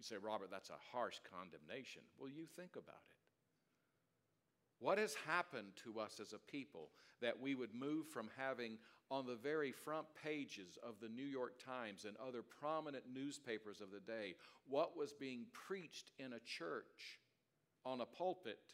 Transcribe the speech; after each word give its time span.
You 0.00 0.16
say, 0.16 0.16
Robert, 0.16 0.48
that's 0.50 0.70
a 0.70 0.96
harsh 0.96 1.16
condemnation. 1.30 2.00
Well, 2.18 2.30
you 2.30 2.46
think 2.56 2.72
about 2.72 3.04
it. 3.10 3.18
What 4.78 4.96
has 4.96 5.14
happened 5.26 5.72
to 5.84 6.00
us 6.00 6.20
as 6.22 6.32
a 6.32 6.38
people 6.50 6.88
that 7.20 7.38
we 7.38 7.54
would 7.54 7.74
move 7.74 8.08
from 8.08 8.30
having 8.38 8.78
on 9.10 9.26
the 9.26 9.34
very 9.34 9.72
front 9.72 10.06
pages 10.24 10.78
of 10.82 10.94
the 11.02 11.10
New 11.10 11.26
York 11.26 11.62
Times 11.62 12.06
and 12.06 12.16
other 12.16 12.40
prominent 12.40 13.04
newspapers 13.12 13.82
of 13.82 13.90
the 13.90 14.00
day 14.00 14.36
what 14.66 14.96
was 14.96 15.12
being 15.12 15.44
preached 15.52 16.12
in 16.18 16.32
a 16.32 16.40
church 16.40 17.20
on 17.84 18.00
a 18.00 18.06
pulpit 18.06 18.72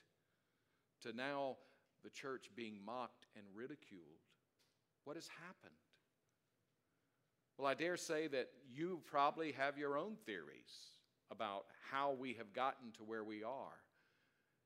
to 1.03 1.13
now 1.13 1.57
the 2.05 2.11
church 2.11 2.51
being 2.55 2.79
mocked 2.87 3.27
and 3.35 3.45
ridiculed? 3.53 4.23
What 5.03 5.17
has 5.17 5.27
happened? 5.27 5.75
Well, 7.59 7.67
I 7.67 7.75
dare 7.75 7.97
say 7.97 8.29
that 8.29 8.51
you 8.73 9.01
probably 9.07 9.51
have 9.59 9.77
your 9.77 9.99
own 9.99 10.15
theories 10.25 10.96
about 11.31 11.67
how 11.91 12.13
we 12.13 12.35
have 12.35 12.53
gotten 12.53 12.93
to 12.93 13.05
where 13.05 13.25
we 13.25 13.43
are. 13.43 13.81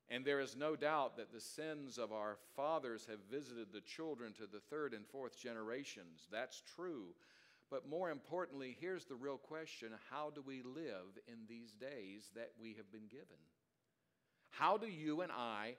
And 0.08 0.24
there 0.24 0.40
is 0.40 0.56
no 0.56 0.74
doubt 0.74 1.16
that 1.16 1.32
the 1.32 1.40
sins 1.40 1.96
of 1.96 2.12
our 2.12 2.36
fathers 2.56 3.06
have 3.08 3.20
visited 3.30 3.68
the 3.72 3.80
children 3.80 4.32
to 4.34 4.46
the 4.46 4.58
third 4.58 4.92
and 4.92 5.06
fourth 5.06 5.40
generations. 5.40 6.26
That's 6.32 6.62
true. 6.74 7.14
But 7.70 7.88
more 7.88 8.10
importantly, 8.10 8.76
here's 8.80 9.04
the 9.04 9.14
real 9.14 9.38
question 9.38 9.90
how 10.10 10.30
do 10.34 10.42
we 10.42 10.62
live 10.62 11.16
in 11.28 11.46
these 11.48 11.72
days 11.72 12.30
that 12.34 12.50
we 12.60 12.74
have 12.74 12.90
been 12.90 13.06
given? 13.08 13.38
How 14.50 14.76
do 14.76 14.88
you 14.88 15.20
and 15.20 15.30
I, 15.30 15.76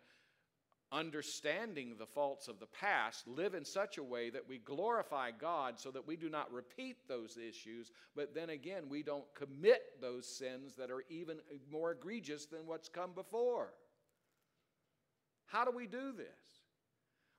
understanding 0.91 1.95
the 1.97 2.05
faults 2.05 2.47
of 2.47 2.59
the 2.59 2.65
past, 2.65 3.27
live 3.27 3.53
in 3.53 3.63
such 3.63 3.97
a 3.97 4.03
way 4.03 4.29
that 4.29 4.47
we 4.47 4.57
glorify 4.57 5.31
God 5.31 5.79
so 5.79 5.89
that 5.91 6.05
we 6.05 6.17
do 6.17 6.29
not 6.29 6.51
repeat 6.51 7.07
those 7.07 7.37
issues, 7.37 7.91
but 8.15 8.35
then 8.35 8.49
again, 8.49 8.83
we 8.89 9.01
don't 9.01 9.33
commit 9.33 10.01
those 10.01 10.27
sins 10.27 10.75
that 10.75 10.91
are 10.91 11.03
even 11.09 11.37
more 11.71 11.91
egregious 11.91 12.45
than 12.45 12.65
what's 12.65 12.89
come 12.89 13.11
before? 13.13 13.73
How 15.45 15.63
do 15.65 15.71
we 15.71 15.87
do 15.87 16.11
this? 16.11 16.27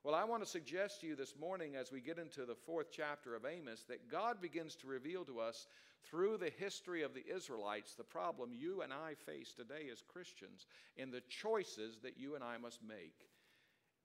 Well, 0.04 0.14
I 0.14 0.24
want 0.24 0.42
to 0.42 0.48
suggest 0.48 1.00
to 1.00 1.06
you 1.06 1.14
this 1.14 1.34
morning 1.38 1.76
as 1.76 1.92
we 1.92 2.00
get 2.00 2.18
into 2.18 2.44
the 2.44 2.56
fourth 2.56 2.88
chapter 2.90 3.36
of 3.36 3.44
Amos 3.46 3.84
that 3.88 4.10
God 4.10 4.40
begins 4.40 4.74
to 4.76 4.88
reveal 4.88 5.24
to 5.26 5.38
us 5.38 5.68
through 6.04 6.38
the 6.38 6.50
history 6.58 7.02
of 7.02 7.14
the 7.14 7.24
Israelites 7.32 7.94
the 7.94 8.02
problem 8.02 8.50
you 8.52 8.82
and 8.82 8.92
I 8.92 9.14
face 9.14 9.52
today 9.52 9.88
as 9.92 10.02
Christians 10.02 10.66
in 10.96 11.10
the 11.10 11.22
choices 11.28 11.98
that 12.02 12.18
you 12.18 12.34
and 12.34 12.42
I 12.42 12.58
must 12.58 12.80
make. 12.82 13.28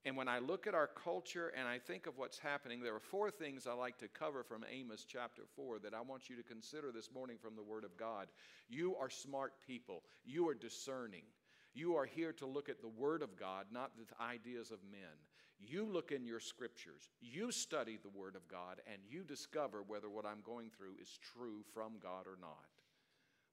And 0.08 0.16
when 0.16 0.30
I 0.30 0.40
look 0.40 0.68
at 0.68 0.74
our 0.74 0.88
culture 0.88 1.52
and 1.54 1.68
I 1.68 1.80
think 1.80 2.08
of 2.08 2.18
what's 2.18 2.40
happening, 2.40 2.80
there 2.80 2.96
are 2.96 3.00
four 3.00 3.30
things 3.30 3.68
I 3.68 3.74
like 3.74 3.98
to 3.98 4.08
cover 4.08 4.42
from 4.42 4.64
Amos 4.72 5.06
chapter 5.06 5.42
4 5.58 5.80
that 5.80 5.94
I 5.94 6.00
want 6.00 6.30
you 6.30 6.38
to 6.38 6.44
consider 6.44 6.94
this 6.94 7.12
morning 7.14 7.36
from 7.38 7.58
the 7.58 7.62
Word 7.62 7.84
of 7.84 7.98
God. 7.98 8.28
You 8.70 8.96
are 8.96 9.10
smart 9.10 9.56
people, 9.68 10.04
you 10.24 10.48
are 10.48 10.54
discerning. 10.54 11.24
You 11.74 11.98
are 11.98 12.06
here 12.06 12.32
to 12.32 12.46
look 12.46 12.70
at 12.70 12.80
the 12.80 12.88
Word 12.88 13.22
of 13.22 13.38
God, 13.38 13.66
not 13.70 13.92
the 13.98 14.06
ideas 14.24 14.72
of 14.72 14.80
men. 14.90 15.12
You 15.60 15.86
look 15.86 16.14
in 16.14 16.26
your 16.26 16.40
scriptures, 16.40 17.10
you 17.20 17.52
study 17.52 18.00
the 18.02 18.18
Word 18.18 18.38
of 18.38 18.48
God, 18.48 18.80
and 18.90 19.02
you 19.10 19.26
discover 19.26 19.84
whether 19.86 20.10
what 20.10 20.26
I'm 20.26 20.42
going 20.42 20.70
through 20.70 20.96
is 21.02 21.20
true 21.22 21.66
from 21.74 22.00
God 22.02 22.28
or 22.28 22.38
not. 22.40 22.70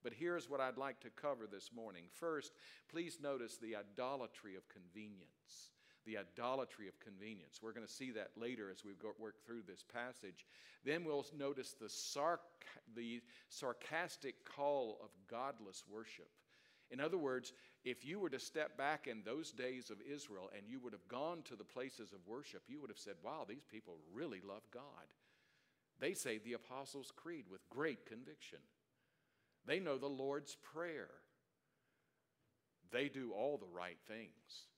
But 0.05 0.13
here's 0.13 0.49
what 0.49 0.61
I'd 0.61 0.79
like 0.79 1.01
to 1.01 1.11
cover 1.11 1.49
this 1.51 1.71
morning. 1.75 2.05
First, 2.13 2.53
please 2.89 3.19
notice 3.21 3.57
the 3.57 3.75
idolatry 3.75 4.55
of 4.55 4.69
convenience. 4.69 5.74
The 6.07 6.19
idolatry 6.19 6.89
of 6.89 7.01
convenience. 7.01 7.61
We're 7.63 7.73
going 7.73 7.87
to 7.87 7.93
see 7.93 8.11
that 8.13 8.31
later 8.37 8.71
as 8.71 8.85
we 8.85 8.93
work 9.19 9.37
through 9.47 9.63
this 9.67 9.83
passage. 9.83 10.47
Then 10.85 11.05
we'll 11.05 11.25
notice 11.37 11.75
the, 11.81 11.87
sarc- 11.87 12.39
the 12.95 13.23
sarcastic 13.49 14.35
call 14.45 14.99
of 15.03 15.09
godless 15.31 15.85
worship. 15.91 16.29
In 16.91 17.01
other 17.01 17.17
words, 17.17 17.53
if 17.85 18.05
you 18.05 18.19
were 18.19 18.29
to 18.31 18.39
step 18.39 18.77
back 18.77 19.07
in 19.07 19.23
those 19.25 19.51
days 19.51 19.91
of 19.91 19.97
Israel 20.03 20.51
and 20.57 20.69
you 20.69 20.79
would 20.81 20.93
have 20.93 21.09
gone 21.09 21.43
to 21.45 21.57
the 21.57 21.65
places 21.65 22.13
of 22.13 22.19
worship, 22.27 22.63
you 22.69 22.81
would 22.81 22.91
have 22.91 22.99
said, 22.99 23.15
wow, 23.23 23.47
these 23.49 23.65
people 23.65 23.97
really 24.13 24.41
love 24.47 24.63
God. 24.73 24.83
They 26.01 26.13
say 26.13 26.39
the 26.39 26.53
Apostles' 26.53 27.13
Creed 27.15 27.47
with 27.51 27.69
great 27.71 28.05
conviction. 28.07 28.59
They 29.67 29.81
know 29.81 29.97
the 29.97 30.07
Lord's 30.07 30.57
Prayer. 30.57 31.09
They 32.91 33.09
do 33.09 33.33
all 33.33 33.57
the 33.57 33.75
right 33.75 33.99
things. 34.07 34.69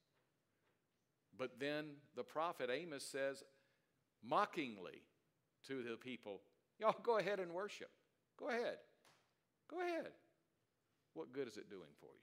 But 1.38 1.58
then 1.58 1.86
the 2.14 2.24
prophet 2.24 2.70
Amos 2.72 3.04
says, 3.04 3.42
mockingly 4.22 5.02
to 5.68 5.82
the 5.82 5.96
people, 5.96 6.40
Y'all 6.78 6.96
go 7.02 7.18
ahead 7.18 7.40
and 7.40 7.52
worship. 7.52 7.90
Go 8.38 8.48
ahead. 8.48 8.78
Go 9.70 9.80
ahead. 9.80 10.12
What 11.14 11.32
good 11.32 11.48
is 11.48 11.56
it 11.56 11.70
doing 11.70 11.90
for 12.00 12.06
you? 12.06 12.20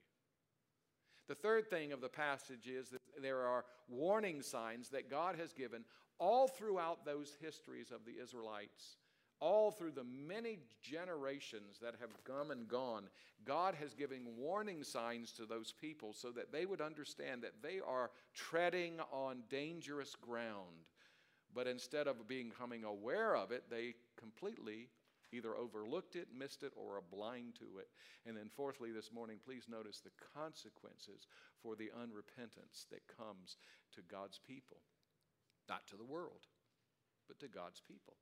The 1.26 1.34
third 1.34 1.68
thing 1.70 1.92
of 1.92 2.00
the 2.00 2.08
passage 2.08 2.68
is 2.68 2.90
that 2.90 3.00
there 3.20 3.46
are 3.46 3.64
warning 3.88 4.42
signs 4.42 4.90
that 4.90 5.10
God 5.10 5.36
has 5.36 5.52
given 5.52 5.84
all 6.18 6.46
throughout 6.46 7.04
those 7.04 7.36
histories 7.40 7.90
of 7.90 8.04
the 8.04 8.22
Israelites, 8.22 8.98
all 9.40 9.70
through 9.70 9.92
the 9.92 10.04
many 10.04 10.58
generations 10.82 11.78
that 11.82 11.94
have 12.00 12.10
come 12.24 12.50
and 12.50 12.68
gone. 12.68 13.04
God 13.44 13.74
has 13.74 13.94
given 13.94 14.36
warning 14.36 14.82
signs 14.82 15.32
to 15.32 15.46
those 15.46 15.72
people 15.80 16.12
so 16.12 16.30
that 16.32 16.52
they 16.52 16.66
would 16.66 16.80
understand 16.80 17.42
that 17.42 17.62
they 17.62 17.80
are 17.86 18.10
treading 18.34 19.00
on 19.12 19.42
dangerous 19.50 20.14
ground. 20.14 20.86
But 21.54 21.66
instead 21.66 22.06
of 22.06 22.26
becoming 22.26 22.84
aware 22.84 23.36
of 23.36 23.52
it, 23.52 23.64
they 23.70 23.94
completely 24.18 24.88
either 25.32 25.56
overlooked 25.56 26.16
it, 26.16 26.28
missed 26.36 26.62
it, 26.62 26.72
or 26.76 26.96
are 26.96 27.02
blind 27.12 27.54
to 27.56 27.78
it. 27.78 27.88
And 28.26 28.36
then, 28.36 28.48
fourthly, 28.54 28.92
this 28.92 29.12
morning, 29.12 29.38
please 29.44 29.66
notice 29.68 30.00
the 30.00 30.14
consequences 30.34 31.26
for 31.62 31.74
the 31.74 31.90
unrepentance 31.98 32.86
that 32.90 33.02
comes 33.18 33.56
to 33.94 34.00
God's 34.10 34.38
people. 34.38 34.78
Not 35.68 35.86
to 35.88 35.96
the 35.96 36.04
world, 36.04 36.46
but 37.26 37.38
to 37.40 37.48
God's 37.48 37.80
people. 37.80 38.14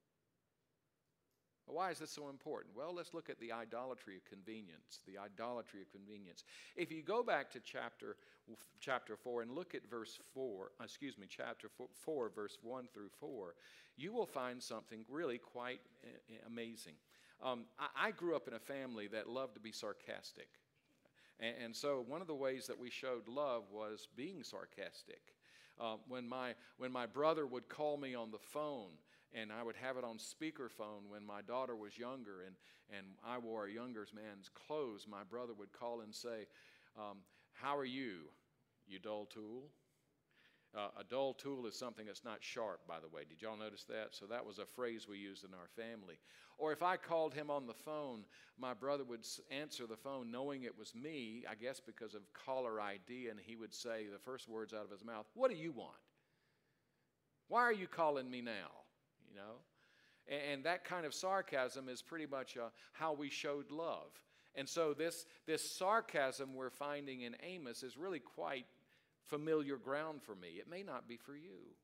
Why 1.67 1.91
is 1.91 1.99
this 1.99 2.11
so 2.11 2.29
important? 2.29 2.77
Well, 2.77 2.95
let's 2.95 3.15
look 3.15 3.31
at 3.31 3.39
the 3.39 3.53
idolatry 3.53 4.17
of 4.17 4.25
convenience. 4.25 5.01
The 5.07 5.19
idolatry 5.19 5.81
of 5.81 5.91
convenience. 5.91 6.45
If 6.77 6.91
you 6.91 7.03
go 7.03 7.23
back 7.23 7.51
to 7.53 7.61
chapter, 7.61 8.17
chapter 8.81 9.17
4 9.17 9.43
and 9.43 9.53
look 9.53 9.75
at 9.75 9.89
verse 9.89 10.19
4, 10.35 10.73
excuse 10.83 11.17
me, 11.17 11.27
chapter 11.29 11.69
4, 12.05 12.31
verse 12.35 12.59
1 12.63 12.89
through 12.93 13.11
4, 13.21 13.55
you 13.97 14.13
will 14.13 14.27
find 14.27 14.63
something 14.63 15.05
really 15.09 15.39
quite 15.39 15.81
amazing. 16.47 16.95
Um, 17.43 17.65
I, 17.79 18.09
I, 18.09 18.11
grew 18.13 18.37
up 18.37 18.47
in 18.47 18.55
a 18.55 18.59
family 18.59 19.09
that 19.09 19.29
loved 19.29 19.55
to 19.55 19.61
be 19.61 19.73
sarcastic. 19.73 20.49
And, 21.41 21.55
and 21.65 21.77
so 21.77 22.05
one 22.07 22.21
of 22.21 22.29
the 22.29 22.35
ways 22.35 22.69
that 22.69 22.79
we 22.79 22.89
showed 22.89 23.27
love 23.27 23.65
was 23.73 24.07
being 24.17 24.45
sarcastic. 24.45 25.21
Uh, 25.81 25.97
when, 26.07 26.29
my, 26.29 26.55
when 26.77 26.93
my 26.93 27.07
brother 27.07 27.47
would 27.47 27.69
call 27.69 27.97
me 27.97 28.15
on 28.15 28.31
the 28.31 28.39
phone, 28.39 28.91
and 29.35 29.53
I 29.53 29.63
would 29.63 29.77
have 29.77 29.97
it 29.97 30.05
on 30.05 30.19
speakerphone 30.19 31.09
when 31.09 31.25
my 31.25 31.43
daughter 31.43 31.77
was 31.77 31.99
younger 31.99 32.43
and, 32.47 32.57
and 32.97 33.07
I 33.27 33.39
wore 33.39 33.67
a 33.67 33.73
younger 33.73 34.07
man's 34.15 34.49
clothes, 34.49 35.07
my 35.09 35.25
brother 35.29 35.55
would 35.59 35.73
call 35.73 36.01
and 36.01 36.15
say, 36.15 36.47
um, 36.99 37.19
How 37.53 37.77
are 37.77 37.85
you, 37.85 38.31
you 38.87 38.99
dull 38.99 39.27
tool? 39.27 39.71
Uh, 40.75 40.89
a 40.99 41.05
dull 41.05 41.35
tool 41.35 41.67
is 41.67 41.79
something 41.79 42.07
that's 42.07 42.25
not 42.25 42.39
sharp, 42.41 42.81
by 42.89 42.99
the 42.99 43.09
way. 43.09 43.25
Did 43.29 43.43
y'all 43.43 43.59
notice 43.59 43.85
that? 43.91 44.09
So 44.13 44.25
that 44.27 44.45
was 44.45 44.59
a 44.59 44.65
phrase 44.65 45.07
we 45.07 45.19
used 45.19 45.45
in 45.45 45.51
our 45.53 45.69
family. 45.77 46.19
Or 46.57 46.73
if 46.73 46.83
I 46.83 46.97
called 46.97 47.35
him 47.35 47.51
on 47.51 47.67
the 47.67 47.75
phone, 47.75 48.25
my 48.59 48.73
brother 48.73 49.05
would 49.05 49.27
answer 49.51 49.87
the 49.87 49.99
phone 49.99 50.31
knowing 50.31 50.63
it 50.63 50.79
was 50.79 50.95
me, 50.95 51.45
I 51.51 51.57
guess 51.57 51.79
because 51.79 52.15
of 52.15 52.23
caller 52.33 52.81
ID, 52.81 53.29
and 53.29 53.39
he 53.39 53.55
would 53.55 53.75
say 53.75 54.07
the 54.11 54.19
first 54.19 54.49
words 54.49 54.73
out 54.73 54.85
of 54.85 54.91
his 54.91 55.05
mouth, 55.05 55.27
What 55.35 55.51
do 55.51 55.57
you 55.59 55.73
want? 55.73 55.93
Why 57.49 57.61
are 57.61 57.73
you 57.73 57.87
calling 57.87 58.31
me 58.31 58.41
now? 58.41 58.82
You 59.33 59.39
know? 59.39 59.55
And, 60.29 60.53
and 60.53 60.65
that 60.65 60.85
kind 60.85 61.07
of 61.07 61.15
sarcasm 61.15 61.89
is 61.89 62.03
pretty 62.03 62.27
much 62.27 62.57
uh, 62.57 62.69
how 62.93 63.13
we 63.13 63.31
showed 63.31 63.71
love. 63.71 64.11
And 64.55 64.69
so 64.69 64.93
this, 64.93 65.25
this 65.47 65.69
sarcasm 65.69 66.55
we're 66.55 66.71
finding 66.71 67.23
in 67.23 67.37
Amos 67.43 67.83
is 67.83 67.97
really 67.97 68.21
quite 68.21 68.67
familiar 69.25 69.77
ground 69.77 70.23
for 70.23 70.35
me. 70.35 70.59
It 70.59 70.69
may 70.69 70.83
not 70.83 71.09
be 71.09 71.17
for 71.17 71.35
you. 71.35 71.75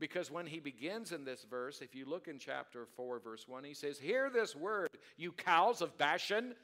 Because 0.00 0.30
when 0.30 0.46
he 0.46 0.60
begins 0.60 1.12
in 1.12 1.24
this 1.24 1.44
verse, 1.48 1.82
if 1.82 1.94
you 1.94 2.06
look 2.06 2.26
in 2.26 2.38
chapter 2.38 2.86
4, 2.96 3.20
verse 3.20 3.46
1, 3.46 3.64
he 3.64 3.74
says, 3.74 3.98
Hear 3.98 4.30
this 4.30 4.56
word, 4.56 4.88
you 5.18 5.30
cows 5.30 5.82
of 5.82 5.96
Bashan, 5.98 6.54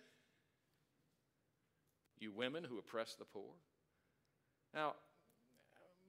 you 2.19 2.33
women 2.33 2.65
who 2.65 2.79
oppress 2.79 3.15
the 3.15 3.27
poor. 3.27 3.53
Now, 4.75 4.95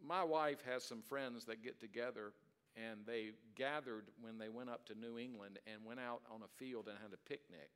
my 0.06 0.24
wife 0.24 0.64
has 0.66 0.84
some 0.84 1.02
friends 1.02 1.46
that 1.46 1.62
get 1.62 1.82
together 1.82 2.32
and 2.78 3.02
they 3.06 3.32
gathered 3.56 4.06
when 4.22 4.38
they 4.38 4.50
went 4.50 4.70
up 4.70 4.86
to 4.88 4.96
New 4.96 5.18
England 5.18 5.60
and 5.66 5.84
went 5.84 6.00
out 6.00 6.22
on 6.32 6.42
a 6.44 6.64
field 6.64 6.88
and 6.88 6.98
had 7.02 7.14
a 7.14 7.30
picnic. 7.30 7.70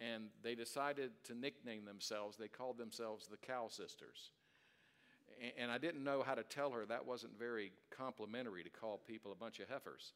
And 0.00 0.24
they 0.42 0.54
decided 0.54 1.12
to 1.24 1.34
nickname 1.34 1.84
themselves, 1.84 2.36
they 2.36 2.48
called 2.48 2.78
themselves 2.78 3.26
the 3.26 3.36
Cow 3.36 3.68
Sisters 3.68 4.30
and 5.58 5.70
I 5.70 5.78
didn't 5.78 6.04
know 6.04 6.22
how 6.22 6.34
to 6.34 6.42
tell 6.42 6.70
her 6.70 6.84
that 6.86 7.06
wasn't 7.06 7.38
very 7.38 7.72
complimentary 7.90 8.62
to 8.62 8.70
call 8.70 9.00
people 9.06 9.32
a 9.32 9.36
bunch 9.36 9.60
of 9.60 9.68
heifers. 9.68 10.12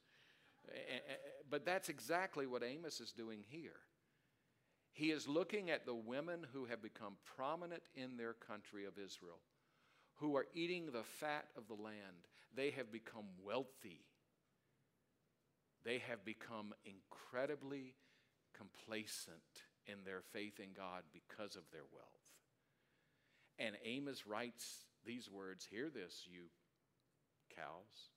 But 1.51 1.65
that's 1.65 1.89
exactly 1.89 2.47
what 2.47 2.63
Amos 2.63 3.01
is 3.01 3.13
doing 3.13 3.41
here. 3.49 3.81
He 4.93 5.11
is 5.11 5.29
looking 5.29 5.71
at 5.71 5.87
the 5.87 5.95
women 5.95 6.47
who 6.53 6.67
have 6.67 6.83
become 6.83 7.15
prominent 7.37 7.83
in 7.95 8.17
their 8.17 8.33
country 8.33 8.85
of 8.85 8.99
Israel, 8.99 9.39
who 10.17 10.37
are 10.37 10.47
eating 10.55 10.87
the 10.87 11.05
fat 11.05 11.47
of 11.57 11.69
the 11.69 11.81
land. 11.81 12.27
They 12.55 12.71
have 12.71 12.91
become 12.91 13.27
wealthy. 13.45 14.01
They 15.85 15.99
have 16.09 16.25
become 16.25 16.75
incredibly 16.85 17.95
complacent 18.57 19.65
in 19.87 20.05
their 20.05 20.23
faith 20.33 20.61
in 20.61 20.73
God 20.77 21.03
because 21.13 21.57
of 21.57 21.63
their 21.73 21.87
wealth. 21.93 22.07
And 23.59 23.77
Amos 23.85 24.27
writes 24.27 24.85
these 25.05 25.31
words 25.31 25.67
Hear 25.71 25.89
this, 25.89 26.25
you 26.31 26.45
cows, 27.55 28.11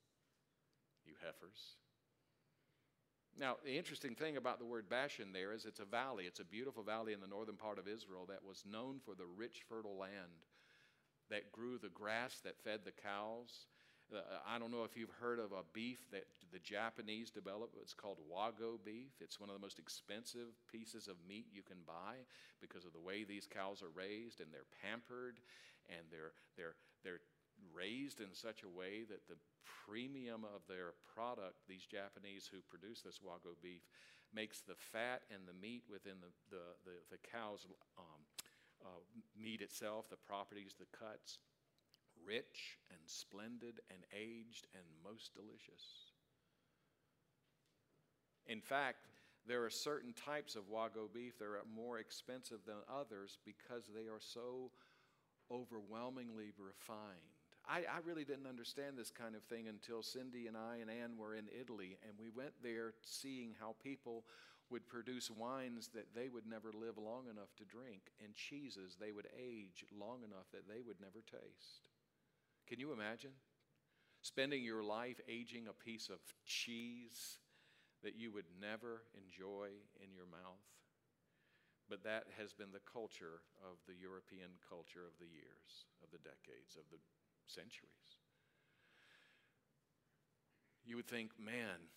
you 1.04 1.14
heifers. 1.24 1.76
Now, 3.38 3.56
the 3.64 3.78
interesting 3.78 4.14
thing 4.14 4.36
about 4.36 4.58
the 4.58 4.66
word 4.66 4.90
Bashan 4.90 5.32
there 5.32 5.52
is 5.52 5.64
it's 5.64 5.80
a 5.80 5.86
valley. 5.86 6.24
It's 6.24 6.40
a 6.40 6.44
beautiful 6.44 6.82
valley 6.82 7.14
in 7.14 7.20
the 7.20 7.26
northern 7.26 7.56
part 7.56 7.78
of 7.78 7.88
Israel 7.88 8.26
that 8.28 8.44
was 8.46 8.64
known 8.70 9.00
for 9.02 9.14
the 9.14 9.24
rich, 9.24 9.62
fertile 9.68 9.96
land 9.96 10.46
that 11.30 11.50
grew 11.50 11.78
the 11.78 11.88
grass 11.88 12.40
that 12.44 12.62
fed 12.62 12.80
the 12.84 12.92
cows. 12.92 13.66
Uh, 14.12 14.20
I 14.44 14.58
don't 14.58 14.70
know 14.70 14.84
if 14.84 14.92
you've 14.96 15.16
heard 15.20 15.38
of 15.40 15.52
a 15.52 15.64
beef 15.72 16.04
that 16.12 16.28
the 16.52 16.60
Japanese 16.60 17.30
developed. 17.30 17.76
It's 17.80 17.96
called 17.96 18.20
Wagyu 18.28 18.76
beef. 18.84 19.16
It's 19.20 19.40
one 19.40 19.48
of 19.48 19.56
the 19.56 19.64
most 19.64 19.78
expensive 19.78 20.52
pieces 20.70 21.08
of 21.08 21.16
meat 21.26 21.46
you 21.48 21.62
can 21.62 21.80
buy 21.86 22.20
because 22.60 22.84
of 22.84 22.92
the 22.92 23.00
way 23.00 23.24
these 23.24 23.48
cows 23.48 23.80
are 23.80 23.88
raised 23.96 24.40
and 24.40 24.52
they're 24.52 24.68
pampered 24.84 25.40
and 25.88 26.04
they're, 26.12 26.36
they're, 26.60 26.76
they're 27.02 27.24
raised 27.72 28.20
in 28.20 28.36
such 28.36 28.62
a 28.62 28.68
way 28.68 29.08
that 29.08 29.24
the 29.32 29.40
premium 29.64 30.44
of 30.44 30.60
their 30.68 30.92
product, 31.16 31.64
these 31.64 31.88
Japanese 31.88 32.44
who 32.44 32.60
produce 32.68 33.00
this 33.00 33.20
Wagyu 33.24 33.56
beef, 33.64 33.88
makes 34.34 34.60
the 34.60 34.76
fat 34.76 35.24
and 35.32 35.48
the 35.48 35.56
meat 35.56 35.84
within 35.88 36.20
the, 36.20 36.32
the, 36.52 36.64
the, 36.84 36.96
the 37.16 37.20
cow's 37.32 37.64
um, 37.96 38.20
uh, 38.84 39.00
meat 39.40 39.60
itself, 39.64 40.08
the 40.12 40.20
properties, 40.20 40.76
the 40.76 40.88
cuts, 40.92 41.38
rich 42.26 42.78
and 42.90 43.00
splendid 43.06 43.80
and 43.90 44.00
aged 44.12 44.66
and 44.74 44.84
most 45.04 45.34
delicious. 45.34 46.12
In 48.46 48.60
fact, 48.60 49.06
there 49.46 49.64
are 49.64 49.70
certain 49.70 50.12
types 50.12 50.54
of 50.54 50.70
Wagyu 50.70 51.12
beef 51.12 51.38
that 51.38 51.46
are 51.46 51.62
more 51.74 51.98
expensive 51.98 52.60
than 52.66 52.76
others 52.88 53.38
because 53.44 53.90
they 53.94 54.08
are 54.08 54.20
so 54.20 54.70
overwhelmingly 55.50 56.52
refined. 56.58 57.32
I, 57.68 57.78
I, 57.86 58.02
really 58.04 58.24
didn't 58.24 58.48
understand 58.48 58.98
this 58.98 59.10
kind 59.10 59.36
of 59.36 59.42
thing 59.44 59.68
until 59.68 60.02
Cindy 60.02 60.48
and 60.48 60.56
I 60.56 60.78
and 60.80 60.90
Ann 60.90 61.16
were 61.16 61.34
in 61.36 61.46
Italy, 61.48 61.96
and 62.02 62.12
we 62.18 62.28
went 62.28 62.54
there 62.62 62.94
seeing 63.02 63.54
how 63.60 63.76
people 63.82 64.24
would 64.70 64.88
produce 64.88 65.30
wines 65.30 65.90
that 65.94 66.12
they 66.14 66.28
would 66.28 66.46
never 66.46 66.72
live 66.72 66.98
long 66.98 67.28
enough 67.30 67.54
to 67.58 67.64
drink, 67.64 68.10
and 68.24 68.34
cheeses 68.34 68.96
they 68.98 69.12
would 69.12 69.28
age 69.38 69.84
long 69.96 70.24
enough 70.24 70.50
that 70.50 70.66
they 70.66 70.82
would 70.84 71.00
never 71.00 71.22
taste. 71.22 71.91
Can 72.68 72.80
you 72.80 72.92
imagine? 72.92 73.32
Spending 74.22 74.62
your 74.62 74.82
life 74.82 75.20
aging 75.28 75.66
a 75.66 75.72
piece 75.72 76.08
of 76.08 76.20
cheese 76.46 77.38
that 78.02 78.16
you 78.16 78.32
would 78.32 78.46
never 78.60 79.02
enjoy 79.14 79.68
in 80.02 80.12
your 80.14 80.26
mouth. 80.26 80.62
But 81.88 82.04
that 82.04 82.24
has 82.38 82.52
been 82.52 82.72
the 82.72 82.86
culture 82.86 83.42
of 83.62 83.78
the 83.86 83.94
European 83.94 84.58
culture 84.68 85.04
of 85.06 85.18
the 85.18 85.26
years, 85.26 85.86
of 86.02 86.10
the 86.10 86.22
decades, 86.22 86.78
of 86.78 86.86
the 86.90 86.98
centuries. 87.46 88.22
You 90.84 90.96
would 90.96 91.06
think, 91.06 91.30
man, 91.38 91.90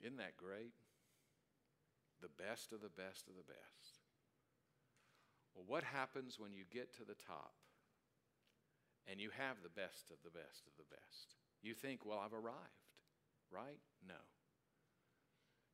isn't 0.00 0.18
that 0.18 0.36
great? 0.36 0.72
The 2.20 2.32
best 2.32 2.72
of 2.72 2.80
the 2.80 2.92
best 2.92 3.28
of 3.28 3.34
the 3.34 3.48
best. 3.48 4.00
Well, 5.54 5.64
what 5.66 5.84
happens 5.84 6.38
when 6.38 6.52
you 6.52 6.64
get 6.70 6.94
to 6.96 7.04
the 7.04 7.18
top 7.18 7.52
and 9.10 9.20
you 9.20 9.30
have 9.36 9.62
the 9.62 9.72
best 9.72 10.10
of 10.10 10.18
the 10.24 10.30
best 10.30 10.66
of 10.66 10.74
the 10.78 10.88
best? 10.88 11.36
You 11.62 11.74
think, 11.74 12.04
well, 12.04 12.22
I've 12.24 12.34
arrived, 12.34 12.86
right? 13.50 13.78
No 14.06 14.18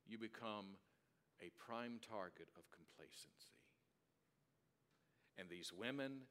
you 0.09 0.17
become 0.17 0.73
a 1.37 1.53
prime 1.61 2.01
target 2.01 2.49
of 2.57 2.65
complacency. 2.73 3.61
And 5.37 5.47
these 5.47 5.71
women, 5.71 6.25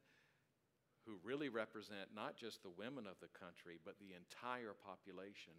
who 1.07 1.17
really 1.23 1.47
represent 1.47 2.11
not 2.13 2.35
just 2.35 2.61
the 2.61 2.75
women 2.75 3.07
of 3.07 3.17
the 3.23 3.31
country, 3.31 3.79
but 3.81 3.97
the 3.97 4.13
entire 4.13 4.75
population, 4.75 5.55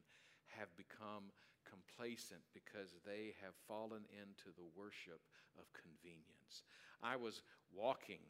have 0.52 0.68
become 0.76 1.32
complacent 1.64 2.44
because 2.52 2.94
they 3.02 3.34
have 3.40 3.56
fallen 3.66 4.04
into 4.12 4.52
the 4.54 4.68
worship 4.76 5.24
of 5.56 5.72
convenience. 5.72 6.62
I 7.02 7.16
was 7.16 7.42
walking 7.72 8.22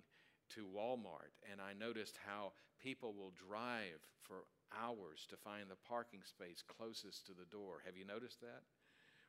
to 0.55 0.67
Walmart 0.67 1.35
and 1.51 1.61
I 1.61 1.73
noticed 1.79 2.19
how 2.27 2.53
people 2.83 3.15
will 3.15 3.33
drive 3.37 4.01
for 4.23 4.45
hours 4.73 5.27
to 5.31 5.37
find 5.37 5.69
the 5.69 5.81
parking 5.89 6.23
space 6.23 6.63
closest 6.63 7.27
to 7.27 7.33
the 7.33 7.49
door. 7.51 7.83
Have 7.85 7.97
you 7.97 8.05
noticed 8.05 8.41
that? 8.41 8.63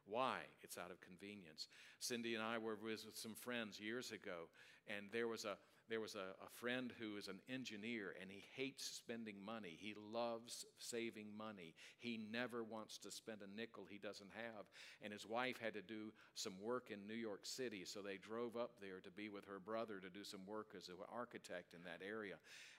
Why? 0.06 0.40
It's 0.62 0.78
out 0.78 0.92
of 0.92 1.02
convenience. 1.02 1.68
Cindy 2.00 2.36
and 2.36 2.44
I 2.44 2.58
were 2.58 2.78
with 2.82 3.06
some 3.14 3.36
friends 3.36 3.80
years 3.80 4.12
ago, 4.12 4.50
and 4.88 5.08
there 5.12 5.28
was 5.28 5.46
a 5.46 5.58
there 5.92 6.00
was 6.00 6.16
a, 6.16 6.32
a 6.42 6.50
friend 6.50 6.94
who 6.98 7.18
is 7.18 7.28
an 7.28 7.42
engineer 7.50 8.16
and 8.22 8.32
he 8.32 8.46
hates 8.56 8.86
spending 8.86 9.36
money. 9.46 9.78
He 9.78 9.94
loves 10.14 10.66
saving 10.78 11.28
money. 11.38 11.76
He 12.00 12.18
never 12.32 12.64
wants 12.64 12.98
to 13.00 13.12
spend 13.12 13.40
a 13.42 13.60
nickel 13.60 13.86
he 13.90 13.98
doesn't 13.98 14.32
have. 14.34 14.66
And 15.04 15.12
his 15.12 15.28
wife 15.28 15.60
had 15.62 15.74
to 15.74 15.82
do 15.82 16.14
some 16.34 16.54
work 16.64 16.92
in 16.92 17.08
New 17.08 17.20
York 17.20 17.42
City, 17.44 17.84
so 17.84 18.00
they 18.00 18.16
drove 18.16 18.56
up 18.56 18.72
there 18.80 19.02
to 19.04 19.12
be 19.12 19.28
with 19.28 19.44
her 19.46 19.60
brother 19.60 20.00
to 20.00 20.10
do 20.10 20.24
some 20.24 20.46
work 20.48 20.68
as 20.78 20.88
an 20.88 20.96
architect 21.14 21.74
in 21.74 21.84
that 21.84 22.00
area. 22.08 22.36